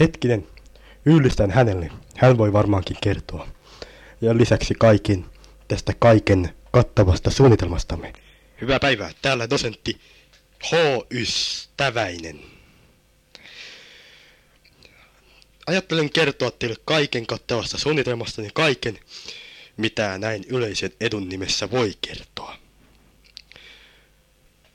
Hetkinen, 0.00 0.46
Yllistän 1.04 1.50
hänelle. 1.50 1.90
Hän 2.16 2.38
voi 2.38 2.52
varmaankin 2.52 2.96
kertoa. 3.02 3.48
Ja 4.20 4.36
lisäksi 4.36 4.74
kaikin 4.74 5.26
tästä 5.68 5.92
kaiken 5.98 6.54
kattavasta 6.72 7.30
suunnitelmastamme. 7.30 8.12
Hyvää 8.60 8.80
päivää. 8.80 9.10
Täällä 9.22 9.50
dosentti 9.50 10.00
H. 10.64 10.70
Ystäväinen. 11.10 12.55
Ajattelen 15.66 16.10
kertoa 16.10 16.50
teille 16.50 16.76
kaiken 16.84 17.26
kattavasta 17.26 17.78
suunnitelmastani 17.78 18.50
kaiken, 18.54 18.98
mitä 19.76 20.18
näin 20.18 20.44
yleisen 20.48 20.90
edun 21.00 21.28
nimessä 21.28 21.70
voi 21.70 21.92
kertoa. 22.00 22.56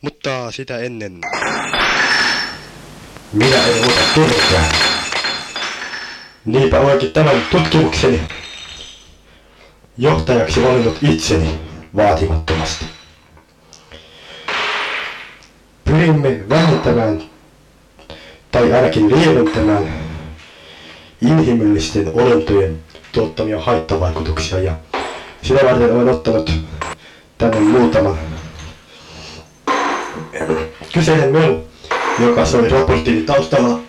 Mutta 0.01 0.51
sitä 0.51 0.77
ennen... 0.77 1.21
Minä 3.34 3.65
en 3.65 3.82
luota 3.82 4.01
turkään. 4.15 4.75
Niinpä 6.45 6.80
olenkin 6.80 7.12
tämän 7.12 7.47
tutkimukseni 7.51 8.21
johtajaksi 9.97 10.63
valinnut 10.63 10.97
itseni 11.01 11.60
vaatimattomasti. 11.95 12.86
Pyrimme 15.86 16.49
vähentämään 16.49 17.23
tai 18.51 18.73
ainakin 18.73 19.10
lieventämään 19.10 20.01
inhimillisten 21.22 22.12
olentojen 22.14 22.80
tuottamia 23.12 23.60
haittavaikutuksia 23.62 24.60
ja 24.60 24.76
sitä 25.42 25.66
varten 25.66 25.96
olen 25.96 26.10
ottanut 26.10 26.52
tänne 27.38 27.60
muutaman 27.60 28.18
kyseinen 30.94 31.32
melu, 31.32 31.64
joka 32.20 32.46
soi 32.46 32.70
raporttini 32.70 33.22
taustalla 33.22 33.80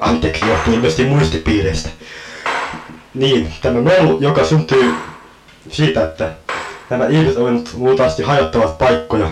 Anteeksi, 0.00 0.48
johtuu 0.48 0.74
ilmeisesti 0.74 1.04
muistipiireistä. 1.04 1.88
Niin, 3.14 3.52
tämä 3.62 3.80
melu, 3.80 4.18
joka 4.20 4.44
syntyy 4.44 4.94
siitä, 5.70 6.04
että 6.04 6.32
nämä 6.90 7.06
ihmiset 7.06 7.36
ovat 7.36 7.70
luultavasti 7.74 8.22
hajottavat 8.22 8.78
paikkoja. 8.78 9.30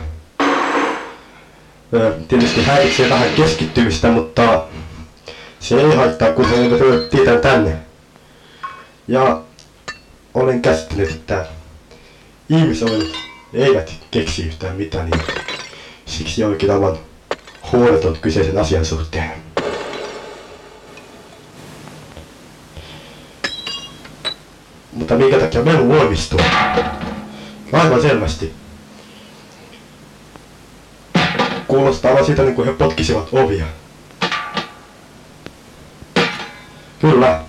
Tietysti 2.29 2.63
häiritsee 2.63 3.11
vähän 3.11 3.29
keskittymistä, 3.37 4.09
mutta 4.09 4.63
se 5.61 5.81
ei 5.81 5.97
haittaa, 5.97 6.33
kun 6.33 6.45
se 6.45 7.09
tietää 7.11 7.37
tänne. 7.37 7.77
Ja 9.09 9.43
olen 10.35 10.63
käsittänyt, 10.63 11.11
että 11.11 11.47
ihmisolet 12.49 13.09
eivät 13.55 13.93
keksi 14.11 14.47
yhtään 14.47 14.77
mitään, 14.77 15.11
niin 15.11 15.23
siksi 16.07 16.45
olenkin 16.45 16.71
aivan 16.71 16.99
huoleton 17.73 18.19
kyseisen 18.21 18.59
asian 18.59 18.85
suhteen. 18.85 19.31
Mutta 24.93 25.17
minkä 25.17 25.39
takia 25.39 25.63
melu 25.63 25.89
voimistuu? 25.89 26.41
Aivan 27.73 28.03
selvästi. 28.03 28.53
Kuulostaa 31.69 32.15
vaan 32.15 32.25
siitä, 32.25 32.43
niin 32.43 32.55
kuin 32.55 32.67
he 32.67 32.73
potkisivat 32.73 33.29
ovia. 33.33 33.67
Kyllä. 37.11 37.41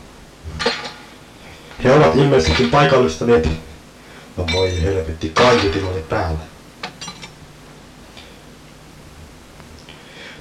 He 1.84 1.94
ovat 1.94 2.16
ilmeisesti 2.16 2.64
paikallistaneet. 2.64 3.50
No 4.38 4.46
voi 4.54 4.82
helvetti, 4.82 5.30
kaiutin 5.30 5.84
oli 5.84 6.06
päällä. 6.10 6.40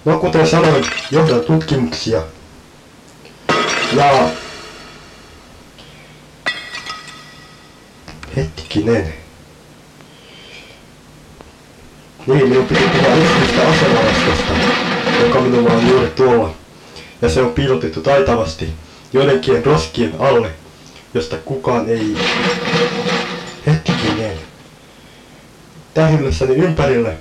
No 0.04 0.18
kuten 0.18 0.46
sanoin, 0.46 0.86
johdan 1.10 1.40
tutkimuksia. 1.40 2.22
Ja 3.92 4.28
Hetkinen. 8.36 9.14
Niin, 12.26 12.48
minun 12.48 12.66
piti 12.66 12.84
puhua 12.88 13.14
yhdestä 13.14 13.68
asevarastosta, 13.68 14.52
joka 15.20 15.40
minulla 15.40 15.72
on 15.72 15.88
juuri 15.88 16.10
tuolla. 16.10 16.54
Ja 17.22 17.28
se 17.28 17.42
on 17.42 17.52
piilotettu 17.52 18.00
taitavasti 18.00 18.74
joidenkin 19.12 19.66
roskien 19.66 20.14
alle, 20.18 20.50
josta 21.14 21.36
kukaan 21.36 21.88
ei... 21.88 22.16
Hetkinen. 23.66 24.38
Tähyllessäni 25.94 26.54
ympärille. 26.54 27.16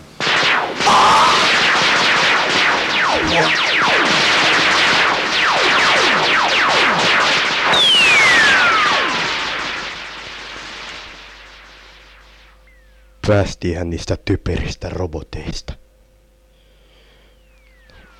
hän 13.77 13.89
niistä 13.89 14.17
typeristä 14.25 14.89
roboteista. 14.89 15.73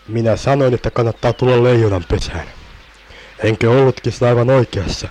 Minä 0.08 0.36
sanoin, 0.36 0.74
että 0.74 0.92
kannattaa 0.92 1.34
tulla 1.34 1.64
leijonan 1.64 2.06
pesään. 2.10 2.48
Enkö 3.44 3.72
ollutkin 3.72 4.12
sitä 4.12 4.28
aivan 4.28 4.50
oikeassa? 4.50 5.10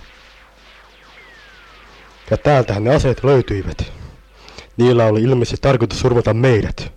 Ja 2.31 2.37
täältähän 2.37 2.85
ne 2.85 2.95
aseet 2.95 3.25
löytyivät. 3.25 3.93
Niillä 4.77 5.05
oli 5.07 5.23
ilmeisesti 5.23 5.57
tarkoitus 5.61 6.01
surmata 6.01 6.35
meidät. 6.35 6.93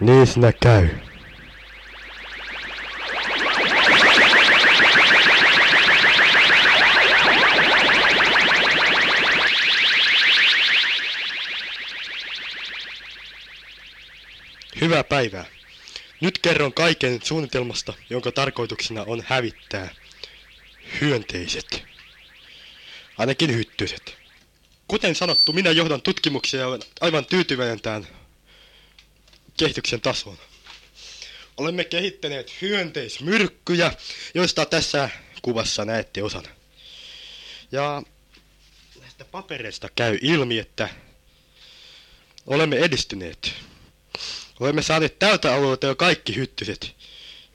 Niin 0.00 0.26
sinä 0.26 0.52
käy. 0.52 0.88
Hyvää 14.80 15.04
päivää. 15.04 15.59
Nyt 16.20 16.38
kerron 16.38 16.72
kaiken 16.72 17.20
suunnitelmasta, 17.22 17.92
jonka 18.10 18.32
tarkoituksena 18.32 19.04
on 19.06 19.22
hävittää 19.26 19.94
hyönteiset. 21.00 21.82
Ainakin 23.18 23.54
hyttyset. 23.54 24.16
Kuten 24.88 25.14
sanottu, 25.14 25.52
minä 25.52 25.70
johdan 25.70 26.02
tutkimuksia 26.02 26.66
aivan 27.00 27.26
tyytyväinen 27.26 27.80
tähän 27.80 28.08
kehityksen 29.56 30.00
tasoon. 30.00 30.38
Olemme 31.56 31.84
kehittäneet 31.84 32.60
hyönteismyrkkyjä, 32.60 33.92
joista 34.34 34.66
tässä 34.66 35.10
kuvassa 35.42 35.84
näette 35.84 36.22
osan. 36.22 36.44
Ja 37.72 38.02
näistä 39.00 39.24
papereista 39.24 39.88
käy 39.96 40.18
ilmi, 40.22 40.58
että 40.58 40.88
olemme 42.46 42.76
edistyneet. 42.76 43.54
Olemme 44.60 44.82
saaneet 44.82 45.18
tältä 45.18 45.54
alueelta 45.54 45.86
jo 45.86 45.94
kaikki 45.94 46.36
hyttyset 46.36 46.96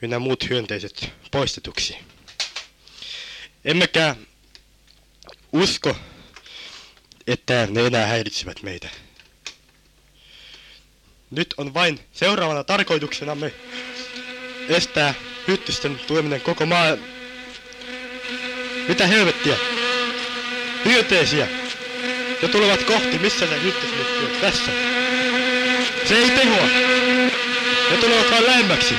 ynnä 0.01 0.19
muut 0.19 0.49
hyönteiset 0.49 1.09
poistetuksi. 1.31 1.97
Emmekä 3.65 4.15
usko, 5.51 5.97
että 7.27 7.67
ne 7.71 7.85
enää 7.85 8.07
häiritsevät 8.07 8.63
meitä. 8.63 8.89
Nyt 11.31 11.53
on 11.57 11.73
vain 11.73 11.99
seuraavana 12.13 12.63
tarkoituksenamme 12.63 13.53
estää 14.69 15.13
hyttysten 15.47 15.99
tuleminen 16.07 16.41
koko 16.41 16.65
maa... 16.65 16.97
Mitä 18.87 19.07
helvettiä? 19.07 19.57
Hyönteisiä! 20.85 21.47
Ja 22.41 22.47
tulevat 22.47 22.83
kohti, 22.83 23.19
missä 23.19 23.45
ne 23.45 23.61
hyttysmyttyy 23.61 24.41
Tässä. 24.41 24.71
Se 26.07 26.15
ei 26.15 26.29
tehoa. 26.29 26.94
Ne 27.91 27.97
tulevat 27.97 28.31
vain 28.31 28.45
lähemmäksi. 28.45 28.95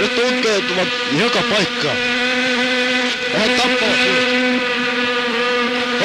Ne 0.00 0.08
tunkeutuvat 0.08 0.88
joka 1.20 1.42
paikkaan. 1.50 1.96
Ja 3.32 3.38
he 3.38 3.48
tappavat 3.48 3.96
sinut. 4.04 4.62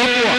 Apua! 0.03 0.33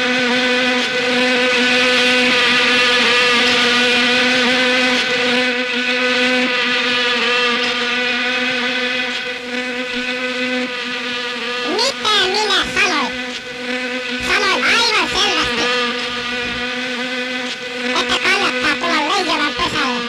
Mitä 11.77 12.15
minä 12.33 12.65
sanoin? 12.75 13.13
Sanoin 14.29 14.65
aivan 14.65 15.09
selvästi, 15.15 15.63
että 18.01 18.17
kannattaa 18.23 18.75
tulla 18.81 19.09
leijonan 19.09 19.53
pesälle. 19.55 20.01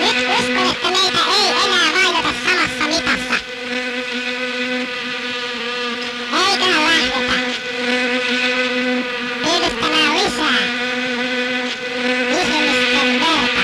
Nyt 0.00 0.16
uskon, 0.38 0.66
että 0.70 0.90
meitä 0.90 1.18
ei 1.36 1.48
enää 1.64 1.92
vainota 1.94 2.32
samassa 2.44 2.84
mitassa. 2.84 3.34
Eiköhän 6.50 6.84
lähdetä. 6.84 7.34
Pyydystämään 9.44 10.14
lisää. 10.14 10.60
Ihmisten 12.30 13.20
verta. 13.20 13.60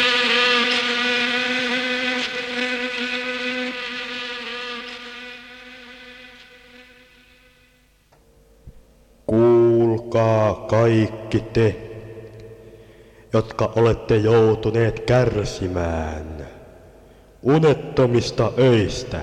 Kuulkaa 9.27 10.55
kaikki 10.55 11.40
te, 11.57 11.77
jotka 13.33 13.73
olette 13.77 14.16
joutuneet 14.16 15.01
kärsimään 15.01 16.47
unettomista 17.42 18.53
öistä. 18.59 19.21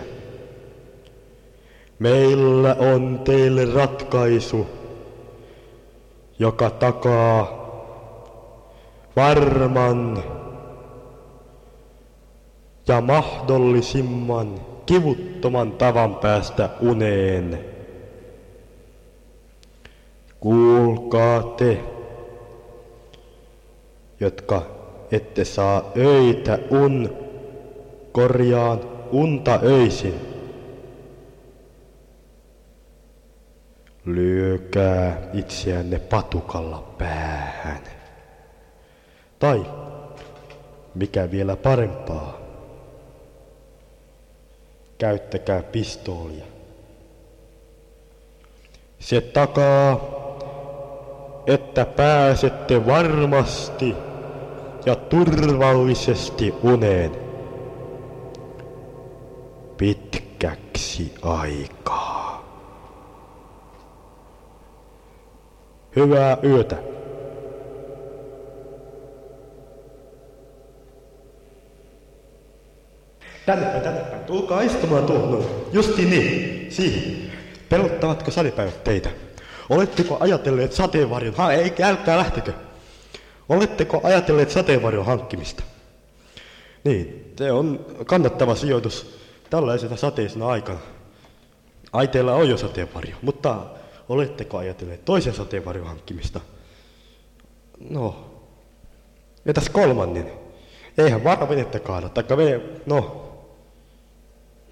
Meillä 1.99 2.75
on 2.79 3.21
teille 3.23 3.65
ratkaisu, 3.65 4.67
joka 6.39 6.69
takaa 6.69 7.63
varman 9.15 10.23
ja 12.87 13.01
mahdollisimman 13.01 14.61
kivuttoman 14.85 15.71
tavan 15.71 16.15
päästä 16.15 16.69
uneen. 16.81 17.59
Kuulkaa 20.39 21.43
te, 21.43 21.92
jotka 24.23 24.61
ette 25.11 25.45
saa 25.45 25.91
öitä 25.97 26.59
un, 26.69 27.17
korjaan 28.11 28.79
unta 29.11 29.59
öisin. 29.63 30.19
Lyökää 34.05 35.21
itseänne 35.33 35.99
patukalla 35.99 36.93
päähän. 36.97 37.83
Tai, 39.39 39.65
mikä 40.95 41.31
vielä 41.31 41.55
parempaa, 41.55 42.37
käyttäkää 44.97 45.63
pistoolia. 45.63 46.45
Se 48.99 49.21
takaa 49.21 50.13
että 51.47 51.85
pääsette 51.85 52.85
varmasti 52.85 53.95
ja 54.85 54.95
turvallisesti 54.95 56.53
uneen 56.63 57.11
pitkäksi 59.77 61.13
aikaa. 61.21 62.43
Hyvää 65.95 66.37
yötä. 66.43 66.75
Tänne 73.45 73.65
tänne. 73.65 74.01
Tulkaa 74.27 74.61
istumaan 74.61 75.05
tuohon. 75.05 75.45
Justiin 75.73 76.09
niin. 76.09 76.71
Siihen. 76.71 77.31
Pelottavatko 77.69 78.31
salipäivät 78.31 78.83
teitä? 78.83 79.09
Oletteko 79.69 80.17
ajatelleet 80.19 80.73
sateenvarjon... 80.73 81.33
Ha, 81.35 81.53
ei, 81.53 81.73
älkää 81.83 82.17
lähtekö. 82.17 82.53
Oletteko 83.53 84.01
ajatelleet 84.03 84.51
sateenvarjon 84.51 85.05
hankkimista? 85.05 85.63
Niin, 86.83 87.33
se 87.37 87.51
on 87.51 87.85
kannattava 88.05 88.55
sijoitus 88.55 89.19
tällaisena 89.49 89.95
sateisena 89.95 90.47
aikana. 90.47 90.79
Aiteella 91.91 92.33
on 92.33 92.49
jo 92.49 92.57
sateenvarjo, 92.57 93.15
mutta 93.21 93.65
oletteko 94.09 94.57
ajatelleet 94.57 95.05
toisen 95.05 95.33
sateenvarjon 95.33 95.87
hankkimista? 95.87 96.39
No, 97.89 98.15
entäs 99.45 99.69
kolmannen? 99.69 100.31
Eihän 100.97 101.23
varavenettä 101.23 101.79
kaada, 101.79 102.09
taikka 102.09 102.37
vene... 102.37 102.61
No, 102.85 103.29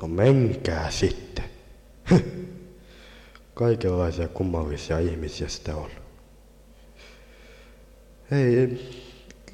no 0.02 0.08
menkää 0.08 0.92
sitten. 0.92 1.46
Kaikenlaisia 3.54 4.28
kummallisia 4.28 5.00
ihmisiä 5.00 5.48
sitä 5.48 5.76
on. 5.76 6.01
Ei, 8.32 8.80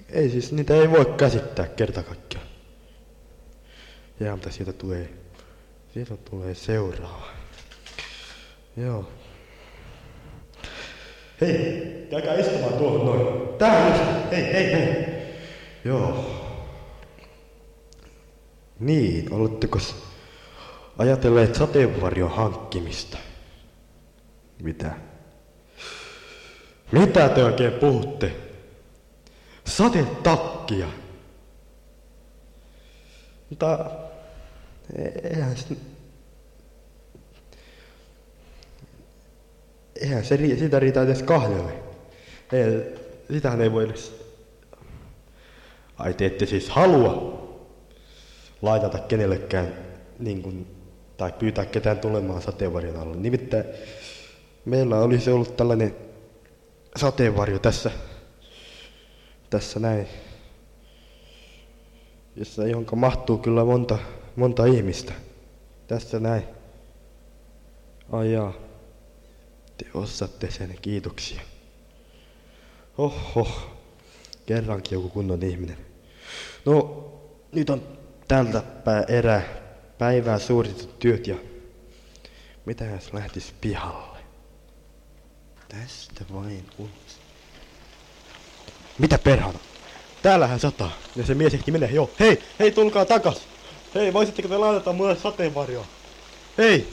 ei 0.09 0.29
siis 0.29 0.51
niitä 0.51 0.75
ei 0.75 0.91
voi 0.91 1.05
käsittää 1.05 1.67
kerta 1.67 2.03
kaikkiaan. 2.03 2.47
Ja 4.19 4.31
mutta 4.31 4.51
sieltä 4.51 4.73
tulee, 4.73 5.09
sieltä 5.93 6.17
tulee 6.17 6.55
seuraava. 6.55 7.27
Joo. 8.77 9.11
Hei, 11.41 12.07
käykää 12.09 12.35
istumaan 12.35 12.73
tuohon 12.73 13.05
noin. 13.05 13.57
Tähän 13.57 13.91
just. 13.91 14.31
Hei, 14.31 14.53
hei, 14.53 14.71
hei. 14.71 15.05
Joo. 15.85 16.25
Niin, 18.79 19.33
oletteko 19.33 19.79
ajatelleet 20.97 21.55
sateenvarjon 21.55 22.31
hankkimista? 22.31 23.17
Mitä? 24.61 24.91
Mitä 26.91 27.29
te 27.29 27.43
oikein 27.43 27.73
puhutte? 27.73 28.46
Sadetakkia. 29.67 30.87
Mutta 33.49 33.91
e- 34.95 35.29
eihän 35.29 35.57
se... 35.57 35.65
Eihän 40.01 40.25
se 40.25 40.37
sitä 40.59 40.79
riitä 40.79 41.01
edes 41.01 41.23
kahdelle. 41.23 41.73
Ei, 42.51 42.95
sitähän 43.31 43.61
ei 43.61 43.71
voi 43.71 43.83
edes... 43.83 44.27
Ai 45.97 46.13
te 46.13 46.25
ette 46.25 46.45
siis 46.45 46.69
halua 46.69 47.37
laitata 48.61 48.99
kenellekään 48.99 49.73
niin 50.19 50.41
kuin, 50.41 50.75
tai 51.17 51.33
pyytää 51.39 51.65
ketään 51.65 51.99
tulemaan 51.99 52.41
sateenvarjon 52.41 52.95
alle. 52.95 53.15
Nimittäin 53.15 53.65
meillä 54.65 54.99
olisi 54.99 55.31
ollut 55.31 55.57
tällainen 55.57 55.95
sateenvarjo 56.95 57.59
tässä, 57.59 57.91
Tässä 59.49 59.79
näin. 59.79 60.07
Jossa 62.35 62.67
jonka 62.67 62.95
mahtuu 62.95 63.37
kyllä 63.37 63.65
monta, 63.65 63.97
monta 64.35 64.65
ihmistä. 64.65 65.13
Tässä 65.87 66.19
näin. 66.19 66.43
Ai 68.11 68.33
jaa. 68.33 68.53
Te 69.77 69.85
osaatte 69.93 70.51
sen, 70.51 70.75
kiitoksia. 70.81 71.41
Oho, 72.97 73.47
kerrankin 74.45 74.95
joku 74.95 75.09
kunnon 75.09 75.43
ihminen. 75.43 75.77
No, 76.65 77.03
nyt 77.51 77.69
on 77.69 77.97
tältä 78.27 78.61
pää 78.61 79.03
erää 79.07 79.43
päivää 79.97 80.39
suoritettu 80.39 80.93
työt 80.99 81.27
ja 81.27 81.35
mitä 82.65 82.85
jos 82.85 83.13
lähtis 83.13 83.53
pihalle? 83.61 84.17
Tästä 85.69 86.25
vain 86.33 86.65
ulos. 86.77 87.06
Mitä 88.99 89.17
perhana? 89.17 89.59
Täällähän 90.21 90.59
sataa. 90.59 90.91
Ja 91.15 91.25
se 91.25 91.33
mies 91.33 91.53
ehti 91.53 91.71
menee. 91.71 91.89
Joo. 91.91 92.09
Hei, 92.19 92.43
hei, 92.59 92.71
tulkaa 92.71 93.05
takas. 93.05 93.41
Hei, 93.95 94.13
voisitteko 94.13 94.47
te 94.47 94.57
laittaa 94.57 94.93
mulle 94.93 95.15
sateenvarjoa? 95.15 95.85
Hei! 96.57 96.87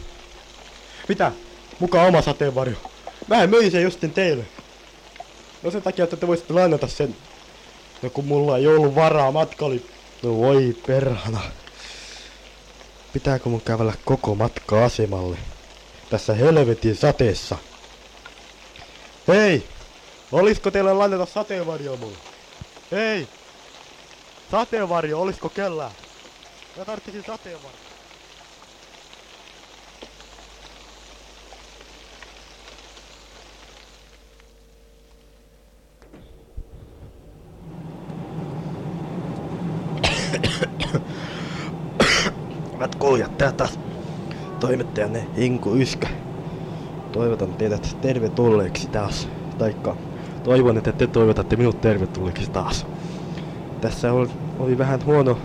Mitä? 1.08 1.32
Mukaan 1.78 2.08
oma 2.08 2.22
sateenvarjo. 2.22 2.76
Mä 3.28 3.46
myin 3.46 3.70
sen 3.70 3.82
justin 3.82 4.10
teille. 4.10 4.44
No 5.62 5.70
sen 5.70 5.82
takia, 5.82 6.04
että 6.04 6.16
te 6.16 6.26
voisitte 6.26 6.52
lainata 6.52 6.88
sen. 6.88 7.16
No 8.02 8.10
kun 8.10 8.24
mulla 8.24 8.58
ei 8.58 8.66
ollut 8.66 8.94
varaa, 8.94 9.32
matka 9.32 9.64
oli... 9.64 9.86
No 10.22 10.36
voi 10.36 10.76
perhana. 10.86 11.40
Pitääkö 13.12 13.48
mun 13.48 13.60
kävellä 13.60 13.92
koko 14.04 14.34
matka 14.34 14.84
asemalle? 14.84 15.36
Tässä 16.10 16.34
helvetin 16.34 16.96
sateessa. 16.96 17.58
Hei! 19.28 19.73
Olisiko 20.34 20.70
teillä 20.70 20.98
lainata 20.98 21.26
sateenvarjoa 21.26 21.96
mulle? 21.96 22.16
Hei! 22.92 23.28
Sateenvarjo, 24.50 25.20
olisiko 25.20 25.48
kellään? 25.48 25.90
Mä 26.78 26.84
tarvitsin 26.84 27.24
sateenvarjo. 27.26 27.78
Hyvät 42.74 42.94
kuulijat, 42.94 43.38
tää 43.38 43.52
taas 43.52 43.78
toimittajanne 44.60 45.26
Inku 45.36 45.76
Yskä. 45.76 46.08
Toivotan 47.12 47.54
teidät 47.54 47.96
tervetulleeksi 48.00 48.88
taas. 48.88 49.28
Taikka 49.58 49.96
toivon, 50.44 50.78
että 50.78 50.92
te 50.92 51.06
toivotatte 51.06 51.56
minut 51.56 51.80
tervetulleeksi 51.80 52.50
taas. 52.50 52.86
Tässä 53.80 54.12
oli, 54.12 54.28
oli 54.58 54.78
vähän 54.78 55.04
huono 55.04 55.38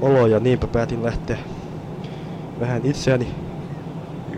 olo 0.00 0.26
ja 0.26 0.40
niinpä 0.40 0.66
päätin 0.66 1.02
lähteä 1.02 1.38
vähän 2.60 2.80
itseäni 2.84 3.28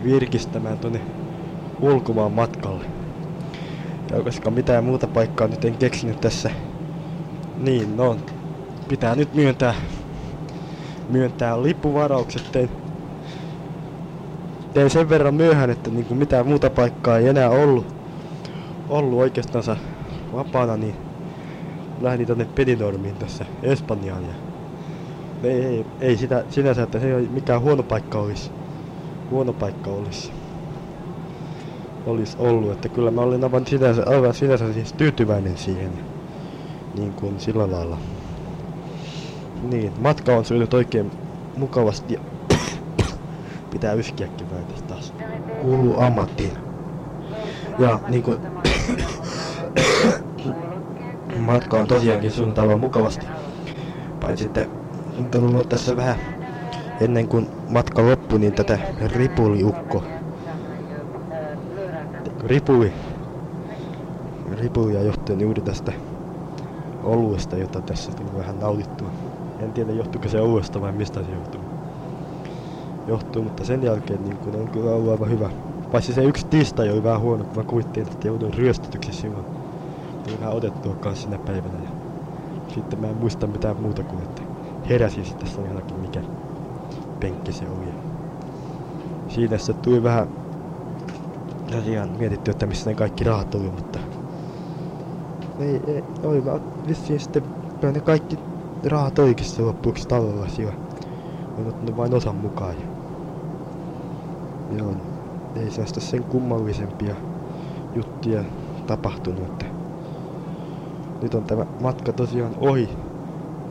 virkistämään 0.03 0.79
tuonne 0.79 1.01
ulkomaan 1.79 2.31
matkalle. 2.31 2.85
Ja 4.11 4.23
koska 4.23 4.51
mitään 4.51 4.83
muuta 4.83 5.07
paikkaa 5.07 5.47
nyt 5.47 5.65
en 5.65 5.77
keksinyt 5.77 6.21
tässä, 6.21 6.49
niin 7.57 7.97
no, 7.97 8.17
pitää 8.87 9.15
nyt 9.15 9.33
myöntää, 9.33 9.73
myöntää 11.09 11.63
lippuvaraukset. 11.63 12.51
Tein, 12.51 12.69
tein 14.73 14.89
sen 14.89 15.09
verran 15.09 15.35
myöhään, 15.35 15.69
että 15.69 15.89
niin 15.89 16.05
kuin 16.05 16.17
mitään 16.17 16.47
muuta 16.47 16.69
paikkaa 16.69 17.17
ei 17.17 17.27
enää 17.27 17.49
ollut, 17.49 18.00
ollut 18.91 19.19
oikeastaan 19.19 19.77
vapaana, 20.33 20.77
niin 20.77 20.95
lähdin 22.01 22.27
tonne 22.27 22.45
Pedinormiin 22.45 23.15
tässä 23.15 23.45
Espanjaan. 23.63 24.23
Ja 24.23 24.33
ei, 25.43 25.65
ei, 25.65 25.85
ei 26.01 26.17
sitä 26.17 26.43
sinänsä, 26.49 26.83
että 26.83 26.99
se 26.99 27.07
ei 27.07 27.13
ole 27.13 27.27
mikään 27.31 27.61
huono 27.61 27.83
paikka 27.83 28.19
olisi. 28.19 28.51
Huono 29.31 29.53
paikka 29.53 29.89
olisi. 29.89 30.31
Olisi 32.05 32.37
ollut, 32.39 32.71
että 32.71 32.89
kyllä 32.89 33.11
mä 33.11 33.21
olin 33.21 33.43
aivan 33.43 33.67
sinänsä, 33.67 34.03
aivan 34.05 34.33
sinänsä 34.33 34.73
siis 34.73 34.93
tyytyväinen 34.93 35.57
siihen. 35.57 35.91
Niin 36.97 37.13
kuin 37.13 37.39
sillä 37.39 37.71
lailla. 37.71 37.97
Niin, 39.71 39.91
matka 39.99 40.35
on 40.35 40.45
sujunut 40.45 40.73
oikein 40.73 41.11
mukavasti 41.57 42.19
pitää 43.71 43.93
yskiäkin 43.93 44.51
vähän 44.51 44.65
taas. 44.87 45.13
Kuuluu 45.61 46.01
ammattiin. 46.01 46.51
Ja 47.79 47.99
niin 48.09 48.23
kuin 48.23 48.37
matka 51.39 51.77
on 51.77 51.87
tosiaankin 51.87 52.31
sujunut 52.31 52.59
aivan 52.59 52.79
mukavasti. 52.79 53.25
Paitsi 54.19 54.43
sitten 54.43 54.67
nyt 55.17 55.35
on 55.35 55.43
ollut 55.43 55.69
tässä 55.69 55.95
vähän 55.95 56.15
ennen 56.99 57.27
kuin 57.27 57.47
matka 57.69 58.05
loppui, 58.05 58.39
niin 58.39 58.53
tätä 58.53 58.79
ripuliukko. 59.15 60.03
Ripuli. 62.45 62.93
Ripulia 64.59 65.01
johtuen 65.01 65.41
juuri 65.41 65.61
tästä 65.61 65.91
oluesta, 67.03 67.57
jota 67.57 67.81
tässä 67.81 68.11
tuli 68.11 68.37
vähän 68.37 68.59
nautittua. 68.59 69.09
En 69.59 69.73
tiedä 69.73 69.91
johtuuko 69.91 70.29
se 70.29 70.41
oluesta 70.41 70.81
vai 70.81 70.91
mistä 70.91 71.23
se 71.23 71.31
johtuu. 71.31 71.61
Johtuu, 73.07 73.43
mutta 73.43 73.65
sen 73.65 73.83
jälkeen 73.83 74.23
niin 74.23 74.37
kun 74.37 74.55
on 74.55 74.67
kyllä 74.67 74.91
ollut 74.91 75.11
aivan 75.11 75.29
hyvä. 75.29 75.49
Paitsi 75.91 76.13
se 76.13 76.23
yksi 76.23 76.45
tiistai 76.45 76.89
oli 76.89 77.03
vähän 77.03 77.21
huono, 77.21 77.43
kun 77.43 77.57
mä 77.57 77.63
kuvittiin, 77.63 78.07
että 78.07 78.27
jouduin 78.27 78.53
ryöstetyksi 78.53 79.13
silloin. 79.13 79.60
Tuli 80.31 80.39
vähän 80.39 80.53
otettua 80.55 80.95
kanssa 80.99 81.23
sinä 81.23 81.39
päivänä. 81.45 81.81
Ja 81.81 81.89
sitten 82.67 82.99
mä 82.99 83.09
en 83.09 83.15
muista 83.17 83.47
mitään 83.47 83.79
muuta 83.81 84.03
kuin, 84.03 84.23
että 84.23 84.41
heräsin 84.89 85.25
sitten 85.25 85.47
tässä 85.47 85.61
jonakin 85.61 85.97
mikä 85.97 86.23
penkki 87.19 87.51
se 87.51 87.69
oli. 87.69 87.93
Siinä 89.27 89.57
se 89.57 89.73
tuli 89.73 90.03
vähän 90.03 90.27
tosiaan 91.71 92.09
mietitty, 92.09 92.51
että 92.51 92.67
missä 92.67 92.89
ne 92.89 92.95
kaikki 92.95 93.23
rahat 93.23 93.49
tuli, 93.49 93.69
mutta 93.69 93.99
ei, 95.59 95.79
ei, 95.87 96.01
oli 96.23 96.45
vaan 96.45 96.61
vissiin 96.87 97.19
sitten 97.19 97.51
ne 97.93 98.01
kaikki 98.01 98.39
rahat 98.83 99.19
oikeasti 99.19 99.61
loppuksi 99.61 100.07
talolla 100.07 100.47
siellä. 100.49 100.73
On 101.57 101.67
ottanut 101.67 101.95
vain 101.95 102.13
osan 102.13 102.35
mukaan. 102.35 102.75
Ja... 102.79 102.85
Joo, 104.77 104.97
ei 105.55 105.69
sellaista 105.71 105.99
sen 105.99 106.25
kummallisempia 106.25 107.15
juttuja 107.95 108.43
tapahtunut, 108.87 109.45
että 109.51 109.80
nyt 111.21 111.33
on 111.33 111.43
tämä 111.43 111.65
matka 111.81 112.13
tosiaan 112.13 112.55
ohi, 112.57 112.89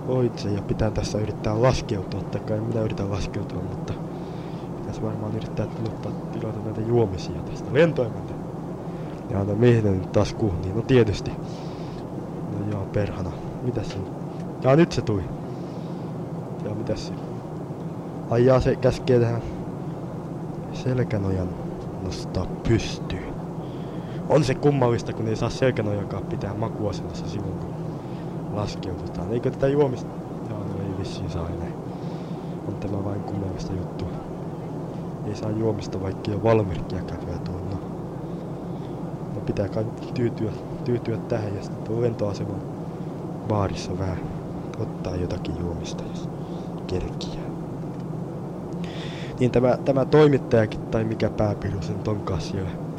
ohitse 0.08 0.50
ja 0.50 0.62
pitää 0.62 0.90
tässä 0.90 1.18
yrittää 1.18 1.62
laskeutua, 1.62 2.20
tai 2.22 2.40
kai 2.40 2.60
minä 2.60 2.80
yritän 2.80 3.10
laskeutua, 3.10 3.62
mutta 3.62 3.94
pitäisi 4.76 5.02
varmaan 5.02 5.36
yrittää 5.36 5.66
tilata, 5.66 6.10
tilata 6.32 6.58
näitä 6.64 6.80
juomisia 6.80 7.42
tästä 7.42 7.74
lentoimälta. 7.74 8.32
Ja 9.30 9.44
mihin 9.44 9.84
ne 9.84 9.90
nyt 9.90 10.12
taas 10.12 10.34
kuhnii? 10.34 10.72
No 10.72 10.82
tietysti. 10.82 11.30
No 12.52 12.70
joo, 12.70 12.86
perhana. 12.92 13.30
Mitäs 13.62 13.88
se 13.88 13.96
Ja 14.62 14.76
nyt 14.76 14.92
se 14.92 15.02
tuli. 15.02 15.22
Ja 16.64 16.74
mitäs 16.74 17.06
se? 17.06 17.14
Ai 18.30 18.46
jaa, 18.46 18.60
se 18.60 18.76
käskee 18.76 19.20
tähän 19.20 19.42
selkänojan 20.72 21.48
nostaa 22.04 22.46
pystyyn. 22.68 23.29
On 24.30 24.44
se 24.44 24.54
kummallista, 24.54 25.12
kun 25.12 25.28
ei 25.28 25.36
saa 25.36 25.50
selkänojakaan 25.50 26.22
pitää 26.24 26.54
makuasennossa 26.54 27.28
silloin, 27.28 27.58
kun 27.58 27.70
laskeututaan. 28.52 29.32
Eikö 29.32 29.50
tätä 29.50 29.68
juomista? 29.68 30.10
Joo, 30.48 30.58
no 30.58 30.82
ei 30.82 30.98
vissiin 30.98 31.30
saa 31.30 31.48
enää. 31.48 31.72
On 32.68 32.76
tämä 32.76 33.04
vain 33.04 33.24
kummallista 33.24 33.72
juttua. 33.72 34.08
Ei 35.26 35.34
saa 35.36 35.50
juomista 35.50 36.00
vaikka 36.00 36.30
jo 36.30 36.42
valmirkkia 36.42 37.02
käydä 37.02 37.38
tuolla. 37.44 37.64
No. 37.70 37.78
no 39.34 39.40
pitää 39.46 39.68
kai 39.68 39.84
tyytyä, 40.14 40.52
tyytyä 40.84 41.18
tähän 41.28 41.54
ja 41.54 41.62
sitten 41.62 42.02
lentoaseman 42.02 42.62
baarissa 43.48 43.98
vähän 43.98 44.18
ottaa 44.78 45.16
jotakin 45.16 45.58
juomista, 45.58 46.04
jos 46.10 46.28
kerkiää. 46.86 47.50
Niin 49.40 49.50
tämä, 49.50 49.78
tämä 49.84 50.04
toimittajakin 50.04 50.80
tai 50.90 51.04
mikä 51.04 51.30
pääpiru 51.30 51.82
sen 51.82 52.02
tonkaan 52.02 52.40
siellä 52.40 52.89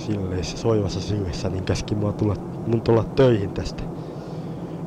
silleissä, 0.00 0.58
soivassa 0.58 1.00
silmissä, 1.00 1.48
niin 1.48 1.64
käski 1.64 1.94
mua 1.94 2.12
tulla, 2.12 2.36
mun 2.66 2.82
tulla 2.82 3.04
töihin 3.04 3.50
tästä. 3.50 3.82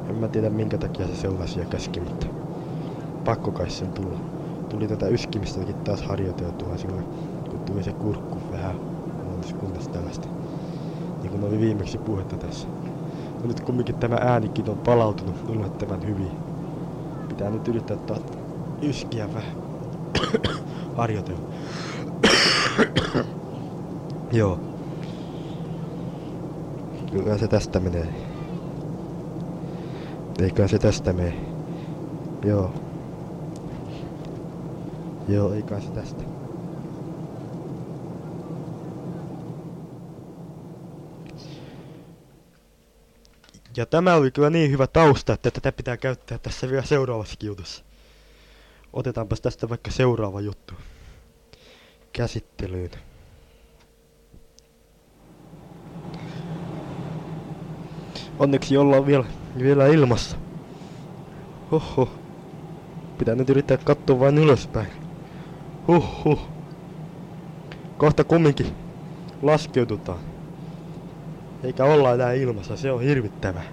En 0.10 0.16
mä 0.16 0.28
tiedä 0.28 0.50
minkä 0.50 0.78
takia 0.78 1.08
se 1.08 1.16
sellaisia 1.16 1.66
käski, 1.66 2.00
mutta 2.00 2.28
pakko 3.26 3.52
kai 3.52 3.70
sen 3.70 3.92
tulla. 3.92 4.18
Tuli 4.70 4.88
tätä 4.88 5.08
yskimistäkin 5.08 5.76
taas 5.76 6.02
harjoiteltua 6.02 6.78
silloin, 6.78 7.06
kun 7.50 7.60
tuli 7.60 7.84
se 7.84 7.94
kurkku 7.94 8.38
vähän 8.52 8.94
kunnes 9.60 9.88
tällaista. 9.88 10.28
Niin 11.22 11.32
kuin 11.32 11.44
oli 11.44 11.60
viimeksi 11.60 11.98
puhetta 11.98 12.38
tässä. 12.38 12.68
No 13.42 13.48
nyt 13.48 13.60
kumminkin 13.60 13.96
tämä 13.96 14.16
äänikin 14.16 14.70
on 14.70 14.78
palautunut 14.78 15.36
yllättävän 15.50 16.08
hyvin. 16.08 16.32
Pitää 17.30 17.50
nyt 17.50 17.68
yrittää 17.68 17.98
taas 17.98 18.22
yskiä 18.82 19.34
vähän. 19.34 19.56
harjoitella. 20.98 21.40
Joo. 24.32 24.73
Kyllä 27.14 27.38
se 27.38 27.48
tästä 27.48 27.80
menee. 27.80 28.08
Eikä 30.40 30.68
se 30.68 30.80
tästä 30.80 31.14
mene. 31.14 31.36
Joo. 32.46 32.74
Joo, 35.28 35.54
eikä 35.54 35.80
se 35.80 35.90
tästä. 35.90 36.24
Ja 43.78 43.86
tämä 43.86 44.16
oli 44.16 44.32
kyllä 44.32 44.50
niin 44.50 44.72
hyvä 44.72 44.88
tausta, 44.88 45.34
että 45.34 45.52
tätä 45.52 45.72
pitää 45.72 45.98
käyttää 45.98 46.38
tässä 46.38 46.70
vielä 46.70 46.84
seuraavassa 46.86 47.36
jutussa. 47.44 47.84
Otetaanpas 48.94 49.42
tästä 49.42 49.70
vaikka 49.70 49.92
seuraava 49.92 50.42
juttu 50.42 50.74
käsittelyyn. 52.14 52.92
Onneksi 58.40 58.78
ollaan 58.78 59.06
vielä, 59.06 59.26
vielä 59.60 59.88
ilmassa. 59.88 60.38
Oho. 61.72 62.10
Pitää 63.18 63.36
nyt 63.36 63.50
yrittää 63.50 63.78
katsoa 63.78 64.20
vain 64.20 64.38
ylöspäin. 64.38 64.88
Huhhuh. 65.88 66.40
Kohta 67.98 68.24
kumminkin 68.24 68.68
laskeututaan. 69.42 70.20
Eikä 71.64 71.86
olla 71.86 72.14
enää 72.14 72.34
ilmassa, 72.34 72.78
se 72.78 72.92
on 72.92 73.02
hirvittävää. 73.02 73.64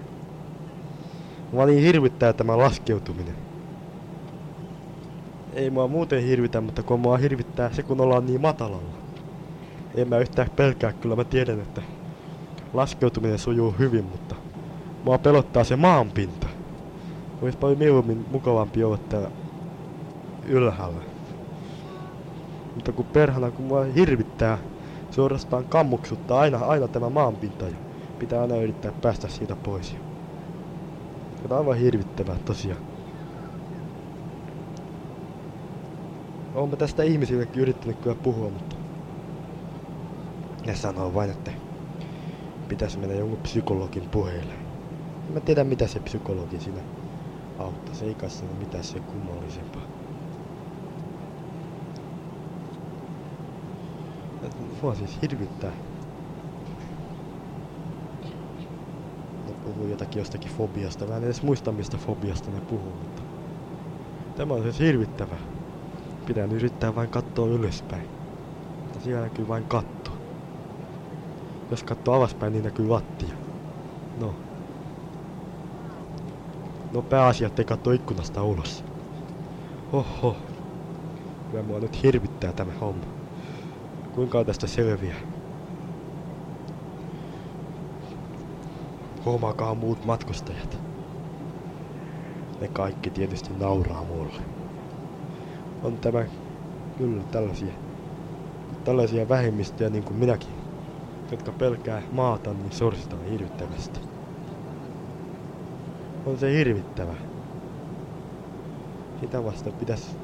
Mä 1.53 1.65
niin 1.65 1.83
hirvittää 1.83 2.33
tämä 2.33 2.57
laskeutuminen. 2.57 3.35
Ei 5.53 5.69
mua 5.69 5.87
muuten 5.87 6.23
hirvitä, 6.23 6.61
mutta 6.61 6.83
kun 6.83 6.99
mua 6.99 7.17
hirvittää 7.17 7.73
se 7.73 7.83
kun 7.83 8.01
ollaan 8.01 8.25
niin 8.25 8.41
matalalla. 8.41 8.97
En 9.95 10.09
mä 10.09 10.17
yhtään 10.17 10.49
pelkää, 10.49 10.93
kyllä 10.93 11.15
mä 11.15 11.23
tiedän, 11.23 11.59
että 11.59 11.81
laskeutuminen 12.73 13.39
sujuu 13.39 13.75
hyvin, 13.79 14.05
mutta 14.05 14.35
mua 15.03 15.17
pelottaa 15.17 15.63
se 15.63 15.75
maanpinta. 15.75 16.47
Olisi 17.41 17.57
paljon 17.57 17.77
mieluummin 17.77 18.25
mukavampi 18.29 18.83
olla 18.83 18.97
täällä 19.09 19.31
ylhäällä. 20.45 21.01
Mutta 22.75 22.93
kun 22.93 23.05
perhana, 23.13 23.51
kun 23.51 23.65
mua 23.65 23.83
hirvittää, 23.83 24.57
suorastaan 25.09 25.65
kammuksuttaa 25.69 26.39
aina, 26.39 26.57
aina 26.57 26.87
tämä 26.87 27.09
maanpinta 27.09 27.69
ja 27.69 27.77
pitää 28.19 28.41
aina 28.41 28.55
yrittää 28.55 28.91
päästä 29.01 29.27
siitä 29.27 29.55
pois. 29.55 29.95
Tämä 31.41 31.55
on 31.55 31.57
aivan 31.57 31.77
hirvittävää 31.77 32.37
tosiaan. 32.45 32.81
Olen 36.53 36.77
tästä 36.77 37.03
ihmisillekin 37.03 37.61
yrittänyt 37.61 37.97
kyllä 38.01 38.15
puhua, 38.15 38.49
mutta 38.49 38.75
ne 40.65 40.75
sanoo 40.75 41.13
vain, 41.13 41.31
että 41.31 41.51
pitäisi 42.67 42.99
mennä 42.99 43.15
jonkun 43.15 43.39
psykologin 43.39 44.07
puheille. 44.11 44.60
Mä 45.33 45.39
tiedä 45.39 45.63
mitä 45.63 45.87
se 45.87 45.99
psykologi 45.99 46.59
siinä 46.59 46.81
auttaa. 47.57 47.95
Se 47.95 48.05
ei 48.05 48.15
kai 48.15 48.29
sano 48.29 48.53
mitään 48.53 48.83
se 48.83 48.99
kummallisempaa. 48.99 49.81
Mua 54.81 54.95
siis 54.95 55.21
hirvittää. 55.21 55.71
Ne 59.47 59.53
puhuu 59.63 59.87
jotakin 59.87 60.19
jostakin 60.19 60.51
fobiasta. 60.51 61.05
Mä 61.05 61.17
en 61.17 61.23
edes 61.23 61.43
muista 61.43 61.71
mistä 61.71 61.97
fobiasta 61.97 62.51
ne 62.51 62.61
puhuu, 62.61 62.93
mutta... 62.93 63.21
Tämä 64.35 64.53
on 64.53 64.63
siis 64.63 64.79
hirvittävää. 64.79 65.39
Pitää 66.25 66.47
nyt 66.47 66.55
yrittää 66.55 66.95
vain 66.95 67.09
katsoa 67.09 67.47
ylöspäin. 67.47 68.09
Mutta 68.83 68.99
siellä 68.99 69.21
näkyy 69.21 69.47
vain 69.47 69.65
katto. 69.65 70.11
Jos 71.71 71.83
katsoo 71.83 72.13
alaspäin, 72.13 72.53
niin 72.53 72.63
näkyy 72.63 72.87
lattia. 72.87 73.35
No. 74.19 74.50
No 76.91 77.01
pääasia, 77.01 77.47
ettei 77.47 77.65
katso 77.65 77.91
ikkunasta 77.91 78.43
ulos. 78.43 78.85
Oho. 79.91 80.37
Kyllä 81.49 81.63
mua 81.63 81.79
nyt 81.79 82.03
hirvittää 82.03 82.53
tämä 82.53 82.73
homma. 82.81 83.07
Kuinka 84.11 84.45
tästä 84.45 84.67
selviää? 84.67 85.21
Huomaakaa 89.25 89.75
muut 89.75 90.05
matkustajat. 90.05 90.77
Ne 92.61 92.67
kaikki 92.73 93.11
tietysti 93.11 93.53
nauraa 93.53 94.03
mulle. 94.03 94.41
On 95.83 95.99
tämä 95.99 96.25
kyllä 96.97 97.23
tällaisia, 97.31 97.73
tällaisia 98.83 99.27
vähemmistöjä 99.27 99.89
niin 99.89 100.03
kuin 100.03 100.17
minäkin, 100.17 100.55
jotka 101.31 101.53
pelkää 101.53 102.01
maata, 102.11 102.53
niin 102.53 102.71
sorsitaan 102.71 103.23
hirvittävästi. 103.23 104.10
On 106.25 106.37
se 106.37 106.53
hirvittävä. 106.53 107.15
Sitä 109.19 109.43
vasta 109.43 109.71
pitäisi 109.71 110.17